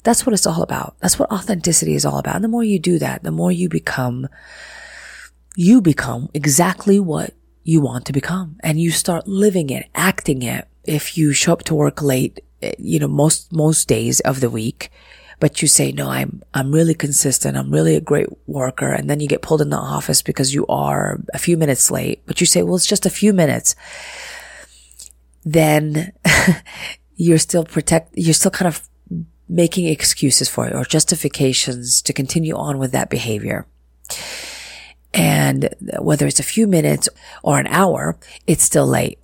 That's 0.04 0.26
what 0.26 0.34
it's 0.34 0.48
all 0.48 0.64
about. 0.64 0.96
That's 1.00 1.20
what 1.20 1.32
authenticity 1.32 1.94
is 1.94 2.06
all 2.06 2.18
about. 2.18 2.36
And 2.36 2.44
the 2.44 2.50
more 2.50 2.64
you 2.64 2.80
do 2.80 3.00
that, 3.00 3.24
the 3.24 3.32
more 3.32 3.52
you 3.52 3.70
become, 3.70 4.28
you 5.56 5.82
become 5.82 6.30
exactly 6.34 7.00
what 7.00 7.34
you 7.64 7.82
want 7.82 8.06
to 8.06 8.14
become 8.14 8.58
and 8.62 8.80
you 8.80 8.92
start 8.92 9.28
living 9.28 9.70
it, 9.70 9.88
acting 9.94 10.42
it. 10.42 10.68
If 10.86 11.18
you 11.18 11.34
show 11.34 11.54
up 11.54 11.64
to 11.66 11.76
work 11.76 12.02
late, 12.02 12.40
you 12.78 13.00
know, 13.00 13.08
most, 13.08 13.52
most 13.52 13.88
days 13.88 14.20
of 14.22 14.40
the 14.42 14.50
week, 14.50 14.92
but 15.40 15.62
you 15.62 15.68
say, 15.68 15.92
no, 15.92 16.10
I'm, 16.10 16.44
I'm 16.54 16.72
really 16.72 16.94
consistent. 16.94 17.58
I'm 17.58 17.72
really 17.72 17.96
a 17.96 18.02
great 18.02 18.28
worker. 18.48 18.92
And 18.92 19.10
then 19.10 19.20
you 19.20 19.28
get 19.28 19.42
pulled 19.42 19.62
in 19.62 19.70
the 19.70 19.78
office 19.78 20.22
because 20.22 20.54
you 20.54 20.66
are 20.68 21.22
a 21.34 21.40
few 21.40 21.56
minutes 21.58 21.90
late, 21.90 22.22
but 22.26 22.42
you 22.42 22.48
say, 22.48 22.62
well, 22.62 22.76
it's 22.76 22.86
just 22.86 23.06
a 23.06 23.10
few 23.10 23.32
minutes. 23.32 23.76
Then 25.46 26.12
you're 27.16 27.38
still 27.38 27.64
protect, 27.64 28.12
you're 28.16 28.34
still 28.34 28.52
kind 28.52 28.68
of 28.68 28.88
making 29.48 29.88
excuses 29.88 30.50
for 30.50 30.68
it 30.68 30.76
or 30.76 30.84
justifications 30.84 32.02
to 32.04 32.14
continue 32.14 32.56
on 32.56 32.78
with 32.78 32.92
that 32.92 33.10
behavior. 33.10 33.66
And 35.14 35.74
whether 36.00 36.28
it's 36.28 36.40
a 36.40 36.44
few 36.44 36.68
minutes 36.68 37.10
or 37.44 37.60
an 37.60 37.68
hour, 37.68 38.18
it's 38.46 38.64
still 38.64 38.86
late. 38.86 39.20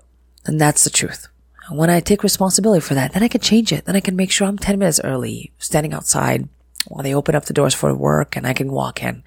And 0.46 0.60
that's 0.60 0.84
the 0.84 0.89
truth. 0.89 1.27
When 1.69 1.89
I 1.89 2.00
take 2.00 2.24
responsibility 2.24 2.81
for 2.81 2.93
that, 2.93 3.13
then 3.13 3.24
I 3.24 3.27
can 3.27 3.41
change 3.41 3.72
it. 3.72 3.86
Then 3.86 3.95
I 3.95 4.00
can 4.00 4.15
make 4.15 4.31
sure 4.31 4.48
I'm 4.48 4.57
10 4.57 4.77
minutes 4.77 5.01
early, 5.03 5.51
standing 5.57 5.93
outside 5.93 6.48
while 6.88 7.03
they 7.03 7.15
open 7.15 7.36
up 7.36 7.45
the 7.45 7.53
doors 7.53 7.74
for 7.74 7.93
work 7.93 8.36
and 8.36 8.45
I 8.45 8.53
can 8.53 8.72
walk 8.72 9.01
in. 9.01 9.24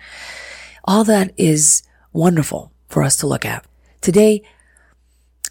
All 0.84 1.04
that 1.04 1.32
is 1.36 1.82
wonderful 2.12 2.72
for 2.88 3.02
us 3.02 3.16
to 3.16 3.26
look 3.26 3.44
at. 3.44 3.64
Today, 4.00 4.42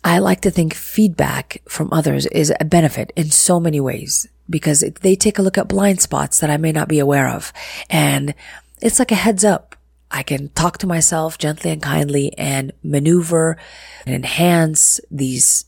I 0.03 0.19
like 0.19 0.41
to 0.41 0.51
think 0.51 0.73
feedback 0.73 1.61
from 1.67 1.91
others 1.91 2.25
is 2.27 2.53
a 2.59 2.65
benefit 2.65 3.11
in 3.15 3.29
so 3.29 3.59
many 3.59 3.79
ways 3.79 4.27
because 4.49 4.83
they 5.01 5.15
take 5.15 5.37
a 5.37 5.41
look 5.41 5.57
at 5.57 5.67
blind 5.67 6.01
spots 6.01 6.39
that 6.39 6.49
I 6.49 6.57
may 6.57 6.71
not 6.71 6.87
be 6.87 6.99
aware 6.99 7.27
of. 7.27 7.51
And 7.89 8.33
it's 8.81 8.99
like 8.99 9.11
a 9.11 9.15
heads 9.15 9.43
up. 9.43 9.75
I 10.09 10.23
can 10.23 10.49
talk 10.49 10.77
to 10.77 10.87
myself 10.87 11.37
gently 11.37 11.71
and 11.71 11.83
kindly 11.83 12.33
and 12.37 12.71
maneuver 12.81 13.57
and 14.05 14.15
enhance 14.15 15.01
these 15.11 15.65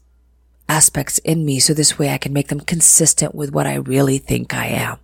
aspects 0.69 1.17
in 1.19 1.43
me. 1.43 1.59
So 1.59 1.73
this 1.73 1.99
way 1.99 2.09
I 2.09 2.17
can 2.17 2.31
make 2.31 2.47
them 2.47 2.61
consistent 2.61 3.35
with 3.35 3.51
what 3.51 3.67
I 3.67 3.75
really 3.75 4.19
think 4.19 4.53
I 4.53 4.67
am. 4.67 4.99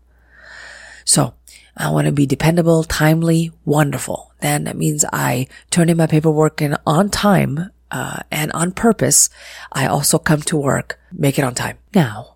So 1.03 1.33
I 1.75 1.89
want 1.89 2.05
to 2.05 2.13
be 2.13 2.25
dependable, 2.25 2.83
timely, 2.83 3.51
wonderful. 3.65 4.31
Then 4.39 4.63
that 4.63 4.77
means 4.77 5.03
I 5.11 5.47
turn 5.71 5.89
in 5.89 5.97
my 5.97 6.07
paperwork 6.07 6.61
in 6.61 6.77
on 6.85 7.09
time, 7.09 7.71
uh, 7.91 8.19
and 8.31 8.51
on 8.53 8.71
purpose. 8.71 9.29
I 9.71 9.87
also 9.87 10.17
come 10.17 10.41
to 10.43 10.57
work, 10.57 10.99
make 11.11 11.37
it 11.37 11.43
on 11.43 11.55
time. 11.55 11.77
Now, 11.93 12.35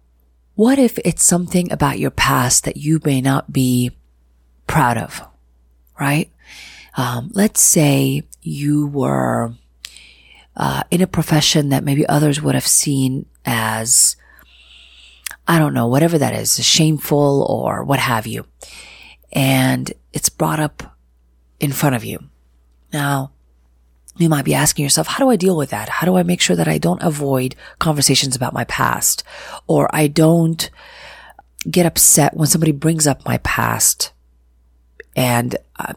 what 0.56 0.78
if 0.78 0.98
it's 1.00 1.24
something 1.24 1.72
about 1.72 2.00
your 2.00 2.12
past 2.12 2.66
that 2.66 2.78
you 2.78 3.00
may 3.06 3.22
not 3.22 3.54
be 3.54 3.92
proud 4.68 4.98
of, 4.98 5.22
right? 6.00 6.32
Um, 6.98 7.32
let's 7.34 7.62
say 7.62 8.24
you 8.42 8.88
were 8.88 9.54
uh, 10.56 10.84
in 10.92 11.02
a 11.02 11.08
profession 11.08 11.70
that 11.70 11.84
maybe 11.84 12.06
others 12.08 12.42
would 12.42 12.56
have 12.56 12.68
seen 12.68 13.26
as, 13.46 14.16
I 15.48 15.60
don't 15.60 15.74
know, 15.74 15.88
whatever 15.88 16.18
that 16.18 16.34
is, 16.34 16.64
shameful 16.64 17.46
or 17.50 17.84
what 17.84 18.00
have 18.00 18.28
you. 18.28 18.46
And 19.32 19.92
it's 20.14 20.30
brought 20.30 20.60
up 20.60 20.98
in 21.60 21.72
front 21.72 21.96
of 21.96 22.04
you. 22.04 22.20
Now, 22.92 23.32
you 24.18 24.28
might 24.28 24.46
be 24.46 24.54
asking 24.54 24.84
yourself, 24.84 25.08
how 25.08 25.24
do 25.24 25.30
I 25.30 25.38
deal 25.38 25.56
with 25.56 25.70
that? 25.70 25.88
How 25.88 26.06
do 26.06 26.18
I 26.18 26.24
make 26.24 26.42
sure 26.42 26.56
that 26.56 26.68
I 26.68 26.78
don't 26.78 27.02
avoid 27.02 27.56
conversations 27.80 28.36
about 28.36 28.54
my 28.54 28.66
past 28.66 29.24
or 29.66 29.90
I 29.96 30.08
don't 30.08 30.70
get 31.70 31.86
upset 31.86 32.36
when 32.36 32.48
somebody 32.48 32.72
brings 32.72 33.08
up 33.08 33.26
my 33.26 33.38
past 33.40 34.12
and 35.16 35.56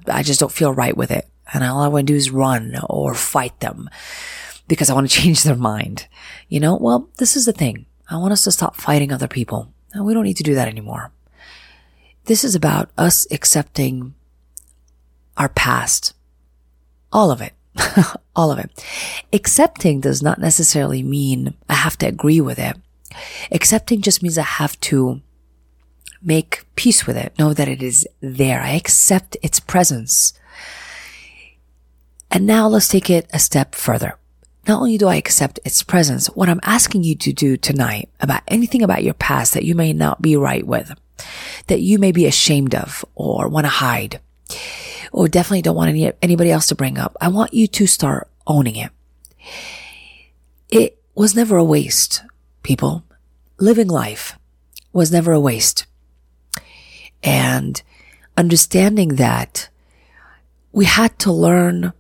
I 0.09 0.23
just 0.23 0.41
don't 0.41 0.53
feel 0.53 0.73
right 0.73 0.97
with 0.97 1.11
it. 1.11 1.29
And 1.53 1.65
all 1.65 1.83
I 1.83 1.89
want 1.89 2.07
to 2.07 2.13
do 2.13 2.17
is 2.17 2.31
run 2.31 2.77
or 2.89 3.15
fight 3.15 3.59
them 3.61 3.91
because 4.69 4.91
I 4.91 4.95
want 4.95 5.11
to 5.11 5.17
change 5.21 5.43
their 5.43 5.57
mind. 5.57 6.07
You 6.49 6.61
know, 6.61 6.77
well, 6.77 7.09
this 7.19 7.37
is 7.37 7.47
the 7.47 7.53
thing. 7.53 7.87
I 8.09 8.17
want 8.17 8.33
us 8.33 8.45
to 8.45 8.53
stop 8.53 8.77
fighting 8.77 9.13
other 9.13 9.29
people. 9.29 9.73
And 9.93 10.05
we 10.05 10.15
don't 10.15 10.25
need 10.25 10.37
to 10.39 10.43
do 10.43 10.55
that 10.55 10.69
anymore. 10.69 11.13
This 12.25 12.45
is 12.45 12.55
about 12.55 12.91
us 12.97 13.27
accepting 13.31 14.15
our 15.37 15.49
past. 15.49 16.15
All 17.13 17.31
of 17.31 17.41
it. 17.41 17.53
all 18.37 18.51
of 18.51 18.59
it. 18.59 18.85
Accepting 19.33 20.01
does 20.01 20.23
not 20.23 20.39
necessarily 20.39 21.03
mean 21.03 21.55
I 21.69 21.75
have 21.75 21.99
to 21.99 22.07
agree 22.07 22.41
with 22.41 22.59
it. 22.59 22.77
Accepting 23.51 24.01
just 24.01 24.23
means 24.23 24.39
I 24.39 24.43
have 24.43 24.79
to 24.81 25.21
make 26.23 26.65
peace 26.77 27.07
with 27.07 27.17
it, 27.17 27.39
know 27.39 27.53
that 27.53 27.69
it 27.69 27.83
is 27.83 28.07
there. 28.21 28.61
I 28.61 28.71
accept 28.71 29.37
its 29.43 29.61
presence. 29.61 30.33
And 32.33 32.47
now 32.47 32.67
let's 32.67 32.89
take 32.89 33.11
it 33.11 33.29
a 33.35 33.39
step 33.39 33.75
further. 33.75 34.17
Not 34.67 34.79
only 34.79 34.97
do 34.97 35.07
I 35.07 35.17
accept 35.17 35.61
its 35.67 35.83
presence, 35.83 36.29
what 36.29 36.49
I'm 36.49 36.61
asking 36.62 37.05
you 37.05 37.15
to 37.17 37.33
do 37.33 37.59
tonight 37.59 38.09
about 38.21 38.43
anything 38.49 38.83
about 38.83 39.05
your 39.05 39.12
past 39.12 39.53
that 39.53 39.67
you 39.67 39.75
may 39.75 39.93
not 39.93 40.23
be 40.23 40.35
right 40.35 40.67
with, 40.67 40.93
that 41.67 41.83
you 41.83 41.99
may 41.99 42.11
be 42.11 42.25
ashamed 42.25 42.75
of 42.75 43.05
or 43.15 43.49
want 43.49 43.67
to 43.67 43.71
hide, 43.71 44.21
or 45.12 45.29
definitely 45.29 45.61
don't 45.61 45.77
want 45.77 45.91
any, 45.91 46.11
anybody 46.23 46.51
else 46.51 46.69
to 46.69 46.75
bring 46.75 46.97
up. 46.97 47.15
I 47.21 47.29
want 47.29 47.53
you 47.53 47.67
to 47.67 47.87
start 47.87 48.31
owning 48.47 48.77
it. 48.77 48.91
It 50.71 51.03
was 51.15 51.37
never 51.37 51.59
a 51.59 51.65
waste, 51.65 52.23
people. 52.62 53.05
Living 53.59 53.89
life 53.89 54.39
was 54.95 55.12
never 55.12 55.33
a 55.33 55.41
waste. 55.41 55.87
And 57.23 57.83
understanding 58.39 59.17
that 59.17 59.69
we 60.73 60.87
had 60.87 61.19
to 61.19 61.31
learn 61.31 61.93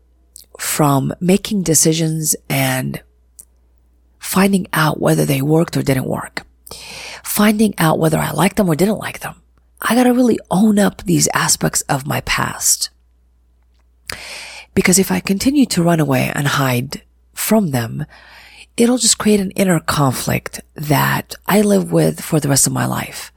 from 0.58 1.12
making 1.20 1.62
decisions 1.62 2.36
and 2.48 3.02
finding 4.18 4.66
out 4.72 5.00
whether 5.00 5.24
they 5.24 5.42
worked 5.42 5.76
or 5.76 5.82
didn't 5.82 6.06
work. 6.06 6.46
Finding 7.24 7.74
out 7.78 7.98
whether 7.98 8.18
I 8.18 8.30
liked 8.30 8.56
them 8.56 8.68
or 8.68 8.76
didn't 8.76 8.98
like 8.98 9.20
them. 9.20 9.42
I 9.80 9.94
gotta 9.94 10.12
really 10.12 10.38
own 10.50 10.78
up 10.78 11.02
these 11.02 11.28
aspects 11.34 11.80
of 11.82 12.06
my 12.06 12.20
past. 12.22 12.90
Because 14.74 14.98
if 14.98 15.10
I 15.10 15.20
continue 15.20 15.66
to 15.66 15.82
run 15.82 16.00
away 16.00 16.30
and 16.34 16.46
hide 16.46 17.02
from 17.34 17.72
them, 17.72 18.06
it'll 18.76 18.98
just 18.98 19.18
create 19.18 19.40
an 19.40 19.50
inner 19.52 19.80
conflict 19.80 20.60
that 20.74 21.34
I 21.46 21.60
live 21.60 21.92
with 21.92 22.20
for 22.20 22.40
the 22.40 22.48
rest 22.48 22.66
of 22.66 22.72
my 22.72 22.86
life. 22.86 23.32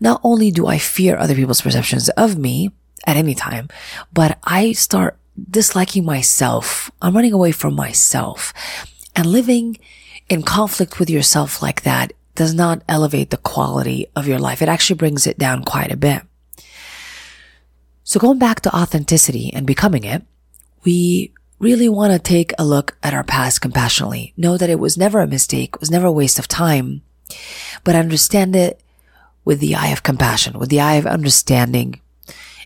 Not 0.00 0.20
only 0.24 0.50
do 0.50 0.66
I 0.66 0.78
fear 0.78 1.16
other 1.16 1.34
people's 1.34 1.60
perceptions 1.60 2.08
of 2.10 2.38
me 2.38 2.70
at 3.06 3.16
any 3.16 3.34
time, 3.34 3.68
but 4.12 4.38
I 4.44 4.72
start 4.72 5.18
disliking 5.50 6.04
myself. 6.04 6.90
I'm 7.00 7.14
running 7.14 7.32
away 7.32 7.52
from 7.52 7.74
myself 7.74 8.52
and 9.14 9.26
living 9.26 9.78
in 10.28 10.42
conflict 10.42 10.98
with 10.98 11.10
yourself 11.10 11.62
like 11.62 11.82
that 11.82 12.12
does 12.34 12.54
not 12.54 12.82
elevate 12.88 13.30
the 13.30 13.36
quality 13.36 14.06
of 14.16 14.26
your 14.26 14.38
life. 14.38 14.62
It 14.62 14.68
actually 14.68 14.96
brings 14.96 15.26
it 15.26 15.38
down 15.38 15.64
quite 15.64 15.92
a 15.92 15.96
bit. 15.96 16.22
So 18.04 18.18
going 18.18 18.38
back 18.38 18.60
to 18.60 18.74
authenticity 18.74 19.52
and 19.52 19.66
becoming 19.66 20.04
it, 20.04 20.22
we 20.84 21.32
really 21.58 21.88
want 21.88 22.12
to 22.12 22.18
take 22.18 22.52
a 22.58 22.64
look 22.64 22.96
at 23.02 23.14
our 23.14 23.22
past 23.22 23.60
compassionately. 23.60 24.32
Know 24.36 24.56
that 24.56 24.70
it 24.70 24.80
was 24.80 24.98
never 24.98 25.20
a 25.20 25.26
mistake, 25.26 25.78
was 25.80 25.90
never 25.90 26.06
a 26.06 26.12
waste 26.12 26.38
of 26.38 26.48
time, 26.48 27.02
but 27.84 27.94
understand 27.94 28.56
it 28.56 28.82
with 29.44 29.60
the 29.60 29.74
eye 29.74 29.88
of 29.88 30.02
compassion, 30.02 30.58
with 30.58 30.70
the 30.70 30.80
eye 30.80 30.94
of 30.94 31.06
understanding 31.06 32.00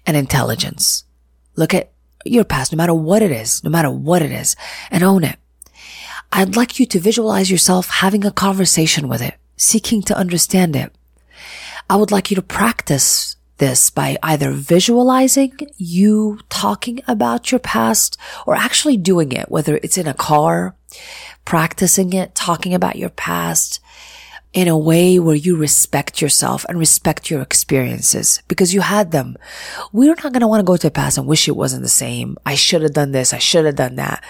and 0.07 0.17
intelligence. 0.17 1.05
Look 1.57 1.75
at 1.75 1.93
your 2.31 2.45
past, 2.45 2.73
no 2.73 2.77
matter 2.77 2.95
what 2.95 3.23
it 3.23 3.31
is, 3.31 3.63
no 3.65 3.71
matter 3.71 3.91
what 3.91 4.23
it 4.23 4.31
is, 4.31 4.57
and 4.91 5.03
own 5.03 5.25
it. 5.25 5.37
I'd 6.33 6.57
like 6.57 6.79
you 6.79 6.87
to 6.87 7.01
visualize 7.01 7.51
yourself 7.51 7.89
having 7.89 8.25
a 8.25 8.31
conversation 8.31 9.09
with 9.09 9.23
it, 9.23 9.35
seeking 9.57 10.03
to 10.03 10.17
understand 10.17 10.77
it. 10.77 10.93
I 11.89 11.97
would 11.97 12.11
like 12.11 12.31
you 12.31 12.35
to 12.35 12.43
practice 12.43 13.37
this 13.59 13.91
by 13.91 14.19
either 14.23 14.51
visualizing 14.51 15.57
you 15.77 16.41
talking 16.49 17.01
about 17.09 17.51
your 17.51 17.61
past 17.61 18.19
or 18.47 18.55
actually 18.55 18.97
doing 18.97 19.33
it, 19.33 19.51
whether 19.51 19.77
it's 19.83 19.97
in 19.97 20.07
a 20.07 20.15
car, 20.15 20.75
practicing 21.45 22.13
it, 22.13 22.35
talking 22.35 22.75
about 22.75 22.97
your 22.97 23.09
past 23.11 23.81
in 24.57 24.69
a 24.69 24.79
way 24.79 25.19
where 25.19 25.37
you 25.37 25.55
respect 25.55 26.23
yourself 26.23 26.65
and 26.65 26.79
respect 26.79 27.29
your 27.29 27.43
experiences 27.43 28.43
because 28.49 28.73
you 28.73 28.81
had 28.81 29.11
them. 29.11 29.37
We're 29.93 30.15
not 30.15 30.33
going 30.33 30.41
to 30.41 30.49
want 30.49 30.61
to 30.61 30.65
go 30.65 30.79
to 30.79 30.87
the 30.87 30.91
past 30.91 31.19
and 31.19 31.27
wish 31.27 31.47
it 31.47 31.55
wasn't 31.55 31.83
the 31.83 31.91
same. 31.91 32.39
I 32.47 32.55
should 32.55 32.81
have 32.81 32.95
done 32.95 33.13
this. 33.13 33.35
I 33.35 33.39
should 33.39 33.67
have 33.67 33.77
done 33.77 33.97
that. 33.97 34.25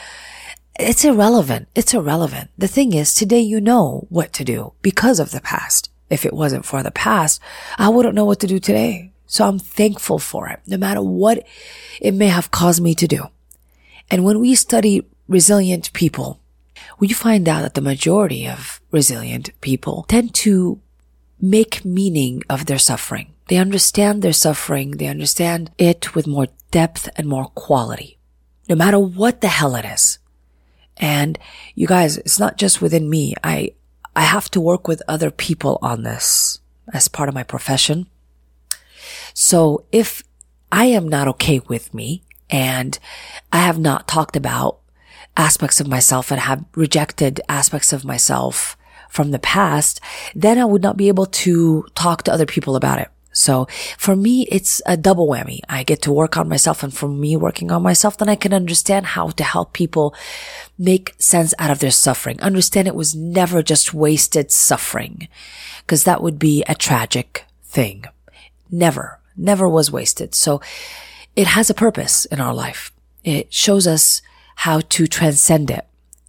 It's 0.81 1.05
irrelevant. 1.05 1.69
It's 1.77 1.95
irrelevant. 1.95 2.51
The 2.59 2.67
thing 2.67 2.93
is, 2.93 3.15
today 3.15 3.39
you 3.39 3.61
know 3.61 4.09
what 4.09 4.33
to 4.33 4.45
do 4.45 4.73
because 4.83 5.21
of 5.21 5.31
the 5.31 5.41
past. 5.41 5.91
If 6.11 6.27
it 6.27 6.33
wasn't 6.33 6.67
for 6.67 6.83
the 6.83 6.91
past, 6.91 7.41
I 7.79 7.89
wouldn't 7.89 8.17
know 8.17 8.25
what 8.25 8.41
to 8.41 8.49
do 8.49 8.59
today. 8.59 9.13
So 9.27 9.47
I'm 9.47 9.61
thankful 9.61 10.19
for 10.19 10.49
it, 10.49 10.59
no 10.67 10.77
matter 10.77 11.03
what 11.03 11.47
it 12.01 12.15
may 12.15 12.29
have 12.29 12.51
caused 12.51 12.83
me 12.83 12.97
to 12.97 13.07
do. 13.07 13.27
And 14.11 14.25
when 14.25 14.41
we 14.41 14.57
study 14.57 15.07
resilient 15.29 15.93
people, 15.93 16.41
we 16.99 17.09
find 17.09 17.49
out 17.49 17.63
that 17.63 17.75
the 17.75 17.81
majority 17.81 18.49
of 18.49 18.81
resilient 18.91 19.51
people 19.61 20.05
tend 20.09 20.35
to 20.35 20.81
make 21.41 21.85
meaning 21.85 22.43
of 22.49 22.67
their 22.67 22.79
suffering. 22.79 23.35
They 23.49 23.57
understand 23.57 24.23
their 24.23 24.33
suffering. 24.33 24.93
They 24.93 25.07
understand 25.07 25.71
it 25.79 26.15
with 26.15 26.27
more 26.27 26.49
depth 26.71 27.09
and 27.17 27.29
more 27.29 27.47
quality, 27.47 28.19
no 28.69 28.75
matter 28.75 28.99
what 28.99 29.41
the 29.41 29.49
hell 29.49 29.77
it 29.77 29.85
is. 29.85 30.19
And 30.97 31.39
you 31.75 31.87
guys, 31.87 32.17
it's 32.19 32.39
not 32.39 32.57
just 32.57 32.81
within 32.81 33.09
me. 33.09 33.35
I, 33.45 33.75
I 34.15 34.23
have 34.23 34.51
to 34.53 34.61
work 34.61 34.89
with 34.89 35.03
other 35.07 35.31
people 35.31 35.79
on 35.83 36.03
this 36.03 36.61
as 36.93 37.09
part 37.09 37.29
of 37.29 37.35
my 37.35 37.43
profession. 37.43 38.07
So 39.35 39.85
if 39.93 40.23
I 40.73 40.87
am 40.87 41.09
not 41.09 41.29
okay 41.29 41.61
with 41.69 41.93
me 41.93 42.23
and 42.49 42.99
I 43.53 43.59
have 43.59 43.79
not 43.79 44.09
talked 44.09 44.37
about 44.37 44.81
aspects 45.37 45.81
of 45.81 45.89
myself 45.89 46.31
and 46.31 46.41
have 46.41 46.65
rejected 46.75 47.41
aspects 47.49 47.93
of 47.93 48.05
myself 48.05 48.77
from 49.09 49.31
the 49.31 49.39
past, 49.39 50.01
then 50.35 50.59
I 50.59 50.65
would 50.65 50.83
not 50.83 50.97
be 50.97 51.09
able 51.09 51.27
to 51.27 51.87
talk 51.95 52.23
to 52.25 52.33
other 52.33 52.47
people 52.47 52.77
about 52.77 52.99
it. 52.99 53.09
So 53.33 53.69
for 53.99 54.17
me, 54.17 54.47
it's 54.51 54.81
a 54.87 54.97
double 54.97 55.29
whammy. 55.29 55.61
I 55.69 55.83
get 55.83 56.01
to 56.03 56.13
work 56.13 56.39
on 56.39 56.49
myself 56.49 56.83
and 56.83 56.93
for 56.93 57.07
me 57.07 57.37
working 57.37 57.71
on 57.71 57.83
myself, 57.83 58.17
then 58.17 58.31
I 58.31 58.35
can 58.35 58.55
understand 58.55 59.07
how 59.07 59.29
to 59.29 59.45
help 59.45 59.75
people 59.75 60.15
make 60.79 61.15
sense 61.19 61.53
out 61.59 61.71
of 61.71 61.81
their 61.81 61.91
suffering. 61.91 62.41
Understand 62.41 62.89
it 62.89 62.95
was 62.95 63.15
never 63.15 63.63
just 63.63 63.93
wasted 63.93 64.51
suffering 64.51 65.29
because 65.81 66.05
that 66.05 66.23
would 66.23 66.39
be 66.39 66.65
a 66.67 66.75
tragic 66.75 67.45
thing. 67.63 68.07
Never, 68.71 69.21
never 69.37 69.69
was 69.69 69.93
wasted. 69.93 70.35
So 70.35 70.63
it 71.37 71.49
has 71.49 71.69
a 71.69 71.75
purpose 71.75 72.25
in 72.25 72.41
our 72.41 72.55
life. 72.55 72.91
It 73.23 73.53
shows 73.53 73.87
us 73.87 74.23
how 74.57 74.81
to 74.81 75.07
transcend 75.07 75.71
it 75.71 75.87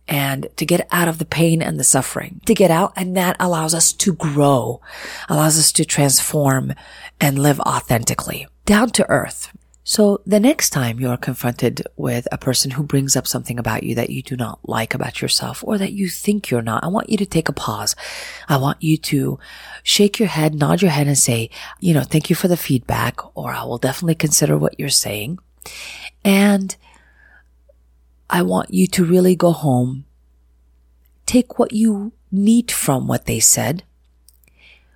and 0.07 0.47
to 0.55 0.65
get 0.65 0.87
out 0.91 1.07
of 1.07 1.17
the 1.17 1.25
pain 1.25 1.61
and 1.61 1.79
the 1.79 1.83
suffering, 1.83 2.39
to 2.45 2.53
get 2.53 2.71
out. 2.71 2.93
And 2.95 3.17
that 3.17 3.35
allows 3.39 3.73
us 3.73 3.91
to 3.93 4.13
grow, 4.13 4.79
allows 5.27 5.59
us 5.59 5.71
to 5.73 5.85
transform 5.85 6.73
and 7.19 7.39
live 7.39 7.59
authentically, 7.61 8.47
down 8.65 8.91
to 8.91 9.09
earth. 9.09 9.51
So 9.83 10.21
the 10.25 10.41
next 10.41 10.71
time 10.71 10.99
you're 10.99 11.15
confronted 11.15 11.81
with 11.95 12.27
a 12.29 12.37
person 12.37 12.71
who 12.71 12.83
brings 12.83 13.15
up 13.15 13.25
something 13.25 13.57
about 13.57 13.83
you 13.83 13.95
that 13.95 14.09
you 14.09 14.21
do 14.21 14.35
not 14.35 14.59
like 14.67 14.93
about 14.93 15.21
yourself 15.21 15.63
or 15.65 15.77
that 15.77 15.93
you 15.93 16.09
think 16.09 16.49
you're 16.49 16.61
not, 16.61 16.83
I 16.83 16.87
want 16.87 17.09
you 17.09 17.15
to 17.17 17.25
take 17.25 17.47
a 17.47 17.53
pause. 17.53 17.95
I 18.49 18.57
want 18.57 18.83
you 18.83 18.97
to 18.97 19.39
shake 19.83 20.19
your 20.19 20.27
head, 20.27 20.53
nod 20.53 20.81
your 20.81 20.91
head 20.91 21.07
and 21.07 21.17
say, 21.17 21.49
you 21.79 21.93
know, 21.93 22.03
thank 22.03 22.29
you 22.29 22.35
for 22.35 22.49
the 22.49 22.57
feedback 22.57 23.17
or 23.37 23.53
I 23.53 23.63
will 23.63 23.77
definitely 23.77 24.15
consider 24.15 24.57
what 24.57 24.77
you're 24.77 24.89
saying. 24.89 25.39
And 26.25 26.75
I 28.29 28.41
want 28.41 28.73
you 28.73 28.87
to 28.87 29.05
really 29.05 29.35
go 29.35 29.51
home, 29.51 30.05
take 31.25 31.57
what 31.57 31.73
you 31.73 32.11
need 32.31 32.71
from 32.71 33.07
what 33.07 33.25
they 33.25 33.39
said, 33.39 33.83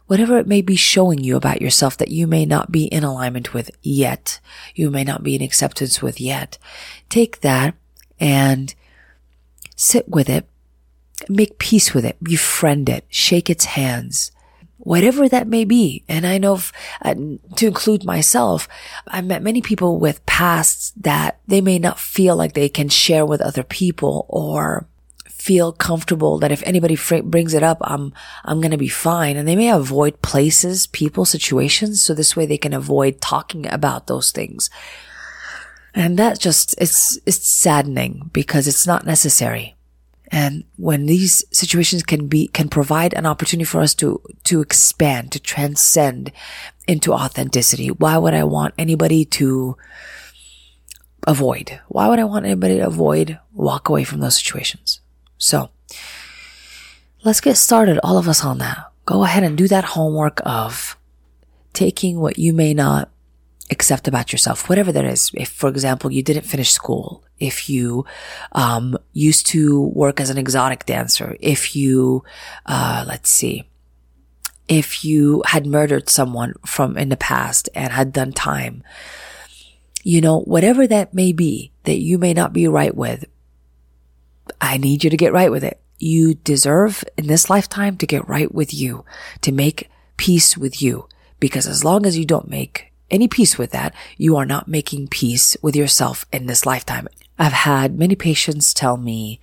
whatever 0.08 0.38
it 0.38 0.48
may 0.48 0.62
be 0.62 0.76
showing 0.76 1.24
you 1.24 1.38
about 1.38 1.62
yourself 1.62 1.96
that 1.98 2.12
you 2.12 2.28
may 2.28 2.46
not 2.46 2.72
be 2.72 2.86
in 2.86 3.04
alignment 3.04 3.54
with 3.54 3.72
yet, 3.82 4.39
you 4.76 4.91
may 4.91 5.06
not 5.06 5.24
be 5.24 5.36
in 5.36 5.41
acceptance 5.41 6.02
with 6.02 6.20
yet. 6.20 6.58
Take 7.08 7.39
that 7.41 7.76
and 8.20 8.76
sit 9.76 10.10
with 10.10 10.30
it, 10.30 10.46
make 11.30 11.58
peace 11.58 11.94
with 11.94 12.04
it, 12.04 12.22
befriend 12.22 12.89
it, 12.89 13.06
shake 13.08 13.50
its 13.50 13.65
hands, 13.65 14.32
whatever 14.84 15.30
that 15.30 15.48
may 15.48 15.63
be. 15.63 16.04
And 16.08 16.26
I 16.26 16.38
know 16.38 16.56
if, 16.56 16.72
uh, 17.02 17.13
to 17.13 17.67
include 17.67 18.04
myself, 18.04 18.67
I've 19.08 19.26
met 19.26 19.44
many 19.44 19.62
people 19.62 20.00
with 20.00 20.26
pasts 20.26 20.91
that 20.98 21.39
they 21.48 21.62
may 21.62 21.80
not 21.80 22.00
feel 22.00 22.36
like 22.36 22.54
they 22.54 22.70
can 22.70 22.89
share 22.89 23.26
with 23.26 23.41
other 23.41 23.63
people 23.63 24.26
or 24.28 24.88
feel 25.28 25.72
comfortable 25.72 26.38
that 26.39 26.52
if 26.52 26.62
anybody 26.63 26.96
fr- 26.96 27.24
brings 27.24 27.54
it 27.54 27.63
up, 27.63 27.78
I'm, 27.82 28.13
I'm 28.46 28.62
going 28.62 28.72
to 28.72 28.78
be 28.78 28.88
fine. 28.88 29.38
And 29.38 29.48
they 29.48 29.56
may 29.56 29.72
avoid 29.72 30.22
places, 30.22 30.88
people, 30.88 31.26
situations. 31.26 32.02
So 32.02 32.13
this 32.13 32.36
way 32.36 32.46
they 32.46 32.58
can 32.58 32.74
avoid 32.74 33.22
talking 33.22 33.67
about 33.67 34.08
those 34.08 34.32
things. 34.32 34.70
And 35.94 36.17
that 36.17 36.39
just, 36.39 36.76
it's, 36.80 37.20
it's 37.26 37.48
saddening 37.48 38.30
because 38.34 38.67
it's 38.67 38.88
not 38.88 39.06
necessary. 39.06 39.76
And 40.32 40.63
when 40.78 41.08
these 41.08 41.44
situations 41.52 42.04
can 42.04 42.28
be, 42.28 42.48
can 42.48 42.70
provide 42.70 43.13
an 43.13 43.26
opportunity 43.26 43.65
for 43.65 43.82
us 43.82 43.94
to, 43.96 44.22
to 44.46 44.62
expand, 44.62 45.34
to 45.34 45.39
transcend 45.39 46.32
into 46.88 47.12
authenticity, 47.13 47.89
why 47.89 48.17
would 48.17 48.34
I 48.34 48.46
want 48.46 48.74
anybody 48.78 49.26
to 49.26 49.76
avoid? 51.28 51.82
Why 51.89 52.08
would 52.08 52.20
I 52.20 52.24
want 52.24 52.46
anybody 52.46 52.78
to 52.78 52.88
avoid, 52.88 53.39
walk 53.54 53.89
away 53.89 54.06
from 54.06 54.22
those 54.22 54.38
situations? 54.38 55.02
So 55.38 55.70
let's 57.24 57.41
get 57.41 57.58
started, 57.58 58.00
all 58.02 58.17
of 58.17 58.30
us 58.30 58.46
on 58.46 58.60
that. 58.60 58.89
Go 59.06 59.26
ahead 59.26 59.44
and 59.44 59.58
do 59.58 59.67
that 59.67 59.84
homework 59.84 60.39
of 60.46 60.96
taking 61.74 62.20
what 62.20 62.39
you 62.39 62.54
may 62.54 62.74
not 62.74 63.11
accept 63.71 64.07
about 64.07 64.31
yourself, 64.31 64.67
whatever 64.67 64.91
that 64.91 65.05
is. 65.05 65.31
If, 65.34 65.49
for 65.49 65.69
example, 65.69 66.12
you 66.12 66.21
didn't 66.21 66.45
finish 66.45 66.71
school, 66.71 67.23
if 67.39 67.69
you 67.69 68.05
um, 68.51 68.97
used 69.13 69.47
to 69.47 69.81
work 69.81 70.19
as 70.19 70.29
an 70.29 70.38
exotic 70.38 70.86
dancer, 70.86 71.38
if 71.39 71.75
you, 71.75 72.23
uh, 72.65 73.05
let's 73.07 73.29
see, 73.29 73.67
if 74.67 75.03
you 75.03 75.41
had 75.47 75.65
murdered 75.65 76.10
someone 76.10 76.53
from 76.65 76.97
in 76.97 77.10
the 77.10 77.17
past 77.17 77.69
and 77.73 77.91
had 77.91 78.13
done 78.13 78.34
time, 78.34 78.84
you 80.03 80.21
know, 80.21 80.41
whatever 80.41 80.86
that 80.86 81.13
may 81.13 81.31
be 81.31 81.71
that 81.84 81.99
you 81.99 82.17
may 82.17 82.34
not 82.34 82.53
be 82.53 82.67
right 82.67 82.95
with, 82.95 83.25
I 84.60 84.77
need 84.77 85.03
you 85.03 85.10
to 85.10 85.17
get 85.17 85.34
right 85.34 85.51
with 85.51 85.63
it. 85.63 85.79
You 85.97 86.34
deserve 86.34 87.03
in 87.17 87.27
this 87.27 87.49
lifetime 87.49 87.97
to 87.97 88.07
get 88.07 88.27
right 88.27 88.53
with 88.53 88.73
you, 88.73 89.05
to 89.41 89.51
make 89.51 89.89
peace 90.17 90.57
with 90.57 90.81
you. 90.81 91.07
Because 91.39 91.67
as 91.67 91.84
long 91.84 92.05
as 92.05 92.17
you 92.17 92.25
don't 92.25 92.49
make 92.49 92.90
any 93.12 93.28
peace 93.28 93.58
with 93.58 93.71
that, 93.71 93.93
you 94.17 94.38
are 94.38 94.45
not 94.45 94.67
making 94.67 95.10
peace 95.10 95.56
with 95.62 95.76
yourself 95.76 96.26
in 96.32 96.45
this 96.45 96.65
lifetime. 96.65 97.08
I've 97.38 97.54
had 97.54 98.00
many 98.00 98.15
patients 98.15 98.74
tell 98.74 98.97
me, 98.97 99.39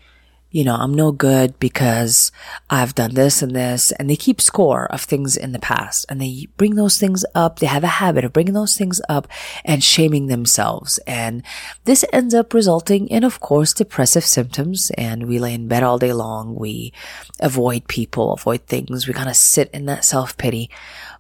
you 0.51 0.65
know, 0.65 0.77
I'm 0.77 0.95
no 0.95 1.13
good 1.13 1.59
because 1.59 2.33
I've 2.71 2.95
done 2.95 3.15
this 3.15 3.43
and 3.43 3.55
this, 3.55 3.93
and 3.93 4.09
they 4.09 4.17
keep 4.17 4.41
score 4.41 4.87
of 4.87 5.03
things 5.03 5.37
in 5.37 5.53
the 5.53 5.59
past 5.59 6.07
and 6.09 6.21
they 6.21 6.47
bring 6.57 6.75
those 6.75 6.97
things 6.97 7.25
up. 7.35 7.59
They 7.59 7.67
have 7.67 7.85
a 7.85 7.89
habit 7.89 8.25
of 8.25 8.33
bringing 8.33 8.55
those 8.55 8.77
things 8.77 9.01
up 9.11 9.29
and 9.65 9.85
shaming 9.85 10.27
themselves. 10.29 10.99
And 11.07 11.43
this 11.85 12.05
ends 12.15 12.35
up 12.35 12.55
resulting 12.55 13.09
in, 13.09 13.25
of 13.25 13.41
course, 13.41 13.75
depressive 13.75 14.25
symptoms. 14.25 14.91
And 14.97 15.29
we 15.29 15.39
lay 15.39 15.53
in 15.53 15.69
bed 15.69 15.83
all 15.83 15.99
day 15.99 16.15
long. 16.15 16.55
We 16.55 16.95
avoid 17.41 17.87
people, 17.87 18.33
avoid 18.33 18.63
things. 18.63 19.07
We 19.07 19.13
kind 19.13 19.29
of 19.29 19.37
sit 19.37 19.71
in 19.73 19.85
that 19.85 20.05
self 20.05 20.37
pity. 20.39 20.71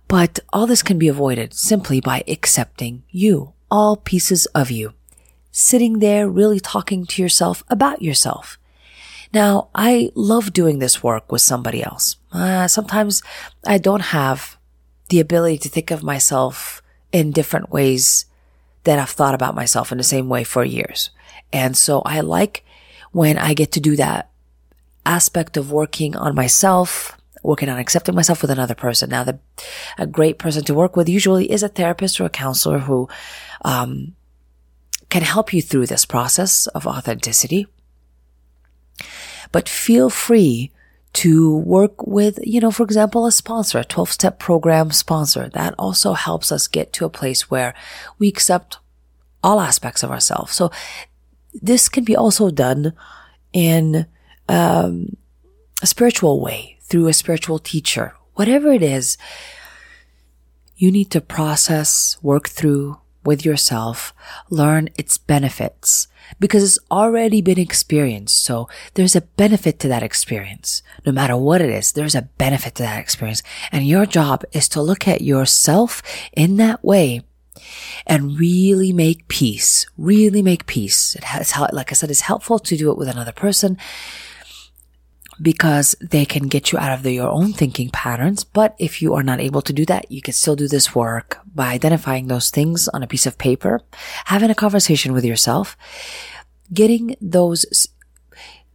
But 0.08 0.40
all 0.54 0.66
this 0.66 0.82
can 0.82 0.98
be 0.98 1.08
avoided 1.08 1.52
simply 1.52 2.00
by 2.00 2.24
accepting 2.26 3.02
you, 3.10 3.52
all 3.70 3.96
pieces 3.96 4.46
of 4.46 4.70
you, 4.70 4.94
sitting 5.50 5.98
there 5.98 6.30
really 6.30 6.60
talking 6.60 7.04
to 7.04 7.20
yourself 7.20 7.62
about 7.68 8.00
yourself. 8.00 8.58
Now, 9.32 9.68
I 9.74 10.10
love 10.14 10.52
doing 10.52 10.78
this 10.78 11.02
work 11.02 11.30
with 11.30 11.42
somebody 11.42 11.82
else. 11.82 12.16
Uh, 12.32 12.68
sometimes 12.68 13.22
I 13.66 13.78
don't 13.78 14.00
have 14.00 14.56
the 15.08 15.20
ability 15.20 15.58
to 15.58 15.68
think 15.68 15.90
of 15.90 16.02
myself 16.02 16.82
in 17.12 17.32
different 17.32 17.70
ways 17.70 18.26
that 18.84 18.98
I've 18.98 19.10
thought 19.10 19.34
about 19.34 19.54
myself 19.54 19.92
in 19.92 19.98
the 19.98 20.04
same 20.04 20.28
way 20.28 20.44
for 20.44 20.64
years. 20.64 21.10
And 21.52 21.76
so 21.76 22.00
I 22.02 22.20
like 22.20 22.64
when 23.12 23.38
I 23.38 23.54
get 23.54 23.72
to 23.72 23.80
do 23.80 23.96
that 23.96 24.30
aspect 25.04 25.56
of 25.56 25.72
working 25.72 26.16
on 26.16 26.34
myself, 26.34 27.16
working 27.42 27.68
on 27.68 27.78
accepting 27.78 28.14
myself 28.14 28.42
with 28.42 28.50
another 28.50 28.74
person. 28.74 29.10
Now, 29.10 29.24
the, 29.24 29.38
a 29.96 30.06
great 30.06 30.38
person 30.38 30.64
to 30.64 30.74
work 30.74 30.96
with 30.96 31.08
usually 31.08 31.50
is 31.50 31.62
a 31.62 31.68
therapist 31.68 32.20
or 32.20 32.24
a 32.24 32.30
counselor 32.30 32.80
who, 32.80 33.08
um, 33.64 34.14
can 35.08 35.22
help 35.22 35.52
you 35.52 35.62
through 35.62 35.86
this 35.86 36.04
process 36.04 36.66
of 36.68 36.86
authenticity. 36.86 37.66
But 39.52 39.68
feel 39.68 40.10
free 40.10 40.70
to 41.14 41.56
work 41.56 42.06
with, 42.06 42.38
you 42.42 42.60
know, 42.60 42.70
for 42.70 42.82
example, 42.82 43.26
a 43.26 43.32
sponsor, 43.32 43.78
a 43.78 43.84
12 43.84 44.12
step 44.12 44.38
program 44.38 44.90
sponsor. 44.90 45.48
That 45.48 45.74
also 45.78 46.12
helps 46.12 46.52
us 46.52 46.68
get 46.68 46.92
to 46.94 47.04
a 47.04 47.10
place 47.10 47.50
where 47.50 47.74
we 48.18 48.28
accept 48.28 48.78
all 49.42 49.60
aspects 49.60 50.02
of 50.02 50.10
ourselves. 50.10 50.52
So 50.52 50.70
this 51.54 51.88
can 51.88 52.04
be 52.04 52.16
also 52.16 52.50
done 52.50 52.92
in 53.52 54.06
um, 54.48 55.16
a 55.82 55.86
spiritual 55.86 56.40
way 56.40 56.78
through 56.82 57.08
a 57.08 57.12
spiritual 57.12 57.58
teacher, 57.58 58.14
Whatever 58.38 58.70
it 58.70 58.84
is, 58.84 59.18
you 60.76 60.92
need 60.92 61.10
to 61.10 61.20
process, 61.20 62.16
work 62.22 62.48
through 62.48 62.98
with 63.24 63.44
yourself, 63.44 64.14
learn 64.48 64.90
its 64.96 65.18
benefits 65.18 66.06
because 66.38 66.62
it's 66.62 66.78
already 66.90 67.40
been 67.40 67.58
experienced. 67.58 68.44
So 68.44 68.68
there's 68.94 69.16
a 69.16 69.22
benefit 69.22 69.78
to 69.80 69.88
that 69.88 70.02
experience. 70.02 70.82
No 71.04 71.12
matter 71.12 71.36
what 71.36 71.60
it 71.60 71.70
is, 71.70 71.92
there's 71.92 72.14
a 72.14 72.22
benefit 72.22 72.74
to 72.76 72.82
that 72.82 73.00
experience. 73.00 73.42
And 73.72 73.86
your 73.86 74.06
job 74.06 74.44
is 74.52 74.68
to 74.70 74.82
look 74.82 75.06
at 75.08 75.20
yourself 75.20 76.02
in 76.32 76.56
that 76.56 76.84
way 76.84 77.22
and 78.06 78.38
really 78.38 78.92
make 78.92 79.28
peace, 79.28 79.86
really 79.96 80.42
make 80.42 80.66
peace. 80.66 81.14
It 81.14 81.24
has, 81.24 81.52
like 81.72 81.92
I 81.92 81.94
said, 81.94 82.10
it's 82.10 82.22
helpful 82.22 82.58
to 82.58 82.76
do 82.76 82.90
it 82.90 82.98
with 82.98 83.08
another 83.08 83.32
person 83.32 83.78
because 85.40 85.94
they 86.00 86.24
can 86.24 86.48
get 86.48 86.72
you 86.72 86.78
out 86.78 86.92
of 86.92 87.02
the, 87.02 87.12
your 87.12 87.28
own 87.28 87.52
thinking 87.52 87.90
patterns. 87.90 88.44
But 88.44 88.74
if 88.78 89.00
you 89.00 89.14
are 89.14 89.22
not 89.22 89.40
able 89.40 89.62
to 89.62 89.72
do 89.72 89.84
that, 89.86 90.10
you 90.10 90.22
can 90.22 90.34
still 90.34 90.56
do 90.56 90.68
this 90.68 90.94
work 90.94 91.38
by 91.54 91.72
identifying 91.72 92.26
those 92.26 92.50
things 92.50 92.88
on 92.88 93.02
a 93.02 93.06
piece 93.06 93.26
of 93.26 93.38
paper, 93.38 93.80
having 94.26 94.50
a 94.50 94.54
conversation 94.54 95.12
with 95.12 95.24
yourself, 95.24 95.76
getting 96.72 97.16
those, 97.20 97.88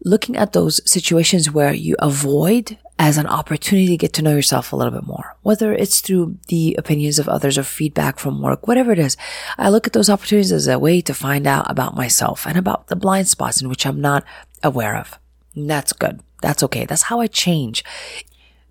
looking 0.04 0.38
at 0.38 0.54
those 0.54 0.82
situations 0.90 1.52
where 1.52 1.74
you 1.74 1.96
avoid 2.00 2.78
as 3.00 3.18
an 3.18 3.28
opportunity 3.28 3.88
to 3.88 3.98
get 3.98 4.14
to 4.14 4.22
know 4.22 4.36
yourself 4.36 4.72
a 4.72 4.76
little 4.76 4.94
bit 4.94 5.06
more, 5.06 5.36
whether 5.42 5.74
it's 5.74 6.00
through 6.00 6.38
the 6.48 6.76
opinions 6.78 7.20
of 7.20 7.28
others 7.28 7.58
or 7.58 7.64
feedback 7.64 8.20
from 8.20 8.42
work, 8.42 8.68
whatever 8.68 8.92
it 8.92 9.00
is. 9.00 9.18
I 9.58 9.70
look 9.70 9.88
at 9.88 9.94
those 9.94 10.10
opportunities 10.10 10.52
as 10.52 10.68
a 10.68 10.80
way 10.80 11.02
to 11.02 11.14
find 11.14 11.48
out 11.48 11.70
about 11.70 11.96
myself 11.96 12.46
and 12.48 12.58
about 12.58 12.88
the 12.88 12.96
blind 12.96 13.28
spots 13.28 13.62
in 13.62 13.68
which 13.68 13.86
I'm 13.86 14.00
not 14.00 14.24
aware 14.62 14.96
of. 14.96 15.20
That's 15.56 15.94
good. 15.94 16.22
That's 16.42 16.64
okay. 16.64 16.86
That's 16.86 17.04
how 17.04 17.20
I 17.20 17.28
change. 17.28 17.84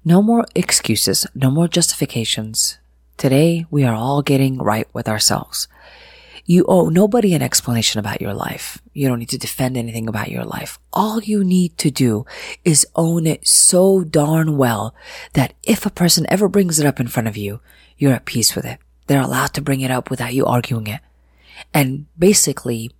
No 0.04 0.20
more 0.20 0.46
excuses. 0.54 1.26
No 1.34 1.50
more 1.50 1.68
justifications. 1.68 2.78
Today, 3.16 3.66
we 3.70 3.84
are 3.84 3.94
all 3.94 4.22
getting 4.22 4.58
right 4.58 4.88
with 4.92 5.08
ourselves. 5.08 5.68
You 6.44 6.64
owe 6.66 6.88
nobody 6.88 7.34
an 7.34 7.42
explanation 7.42 8.00
about 8.00 8.20
your 8.20 8.34
life. 8.34 8.82
You 8.92 9.06
don't 9.06 9.20
need 9.20 9.28
to 9.28 9.38
defend 9.38 9.76
anything 9.76 10.08
about 10.08 10.30
your 10.30 10.44
life. 10.44 10.78
All 10.92 11.22
you 11.22 11.44
need 11.44 11.78
to 11.78 11.90
do 11.90 12.26
is 12.64 12.86
own 12.96 13.28
it 13.28 13.46
so 13.46 14.02
darn 14.02 14.56
well 14.56 14.92
that 15.34 15.54
if 15.62 15.86
a 15.86 15.90
person 15.90 16.26
ever 16.28 16.48
brings 16.48 16.80
it 16.80 16.86
up 16.86 16.98
in 16.98 17.06
front 17.06 17.28
of 17.28 17.36
you, 17.36 17.60
you're 17.96 18.12
at 18.12 18.24
peace 18.24 18.56
with 18.56 18.64
it. 18.64 18.80
They're 19.06 19.20
allowed 19.20 19.54
to 19.54 19.62
bring 19.62 19.82
it 19.82 19.92
up 19.92 20.10
without 20.10 20.34
you 20.34 20.44
arguing 20.44 20.88
it. 20.88 21.00
And 21.72 22.06
basically, 22.18 22.90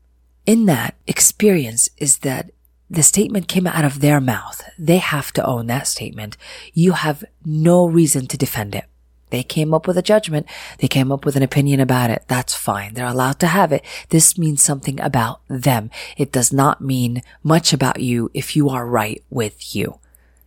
in 0.47 0.67
that 0.67 0.95
experience 1.09 1.89
is 1.99 2.19
that 2.19 2.51
the 2.93 3.03
statement 3.03 3.49
came 3.49 3.67
out 3.67 3.87
of 3.87 4.01
their 4.01 4.21
mouth. 4.21 4.63
They 4.79 4.99
have 4.99 5.33
to 5.33 5.47
own 5.47 5.67
that 5.67 5.87
statement. 5.87 6.37
You 6.75 6.93
have 6.93 7.25
no 7.43 7.87
reason 7.87 8.27
to 8.27 8.37
defend 8.37 8.75
it. 8.75 8.85
They 9.31 9.43
came 9.43 9.73
up 9.73 9.87
with 9.87 9.97
a 9.97 10.03
judgment. 10.03 10.47
They 10.77 10.89
came 10.89 11.11
up 11.11 11.25
with 11.25 11.35
an 11.35 11.43
opinion 11.43 11.81
about 11.81 12.11
it. 12.11 12.25
That's 12.29 12.55
fine. 12.55 12.93
They're 12.93 13.07
allowed 13.07 13.41
to 13.41 13.47
have 13.47 13.73
it. 13.73 13.83
This 14.11 14.37
means 14.37 14.63
something 14.63 15.01
about 15.01 15.41
them. 15.49 15.91
It 16.19 16.33
does 16.33 16.53
not 16.53 16.83
mean 16.83 17.23
much 17.43 17.73
about 17.73 18.01
you 18.01 18.31
if 18.35 18.55
you 18.55 18.69
are 18.69 18.87
right 18.87 19.25
with 19.31 19.75
you. 19.75 19.99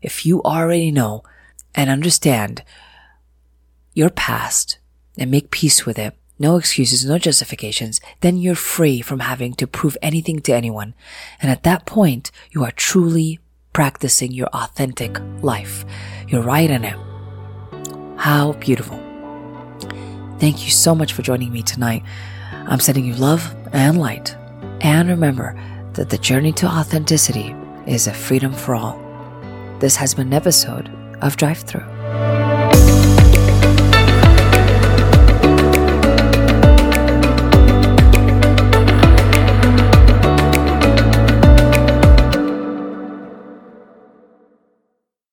If 0.04 0.24
you 0.24 0.44
already 0.44 0.92
know 0.92 1.24
and 1.74 1.90
understand 1.90 2.64
your 3.96 4.12
past 4.12 4.78
and 5.18 5.32
make 5.32 5.50
peace 5.50 5.84
with 5.88 5.98
it, 5.98 6.16
no 6.38 6.58
excuses, 6.58 7.06
no 7.06 7.18
justifications, 7.18 8.02
then 8.22 8.38
you're 8.38 8.56
free 8.56 9.02
from 9.02 9.20
having 9.20 9.54
to 9.56 9.68
prove 9.68 9.98
anything 10.02 10.40
to 10.42 10.54
anyone. 10.54 10.94
And 11.42 11.52
at 11.52 11.64
that 11.64 11.86
point, 11.86 12.32
you 12.52 12.64
are 12.64 12.72
truly 12.72 13.40
practicing 13.74 14.32
your 14.32 14.48
authentic 14.48 15.20
life. 15.42 15.86
You're 16.28 16.42
right 16.42 16.70
in 16.70 16.84
it. 16.84 16.98
How 18.18 18.54
beautiful. 18.54 19.00
Thank 20.40 20.66
you 20.66 20.72
so 20.72 20.94
much 20.96 21.14
for 21.14 21.22
joining 21.22 21.52
me 21.52 21.62
tonight. 21.62 22.04
I'm 22.52 22.80
sending 22.80 23.06
you 23.06 23.16
love 23.16 23.56
and 23.74 24.00
light. 24.00 24.36
And 24.82 25.10
remember 25.10 25.60
that 25.94 26.10
the 26.10 26.18
journey 26.18 26.52
to 26.54 26.68
authenticity 26.68 27.56
is 27.86 28.08
a 28.08 28.14
freedom 28.14 28.54
for 28.54 28.76
all. 28.76 29.00
This 29.80 29.96
has 29.98 30.14
been 30.14 30.28
an 30.28 30.34
episode 30.34 30.90
of 31.22 31.38
Drive 31.38 31.60
Through. 31.60 32.65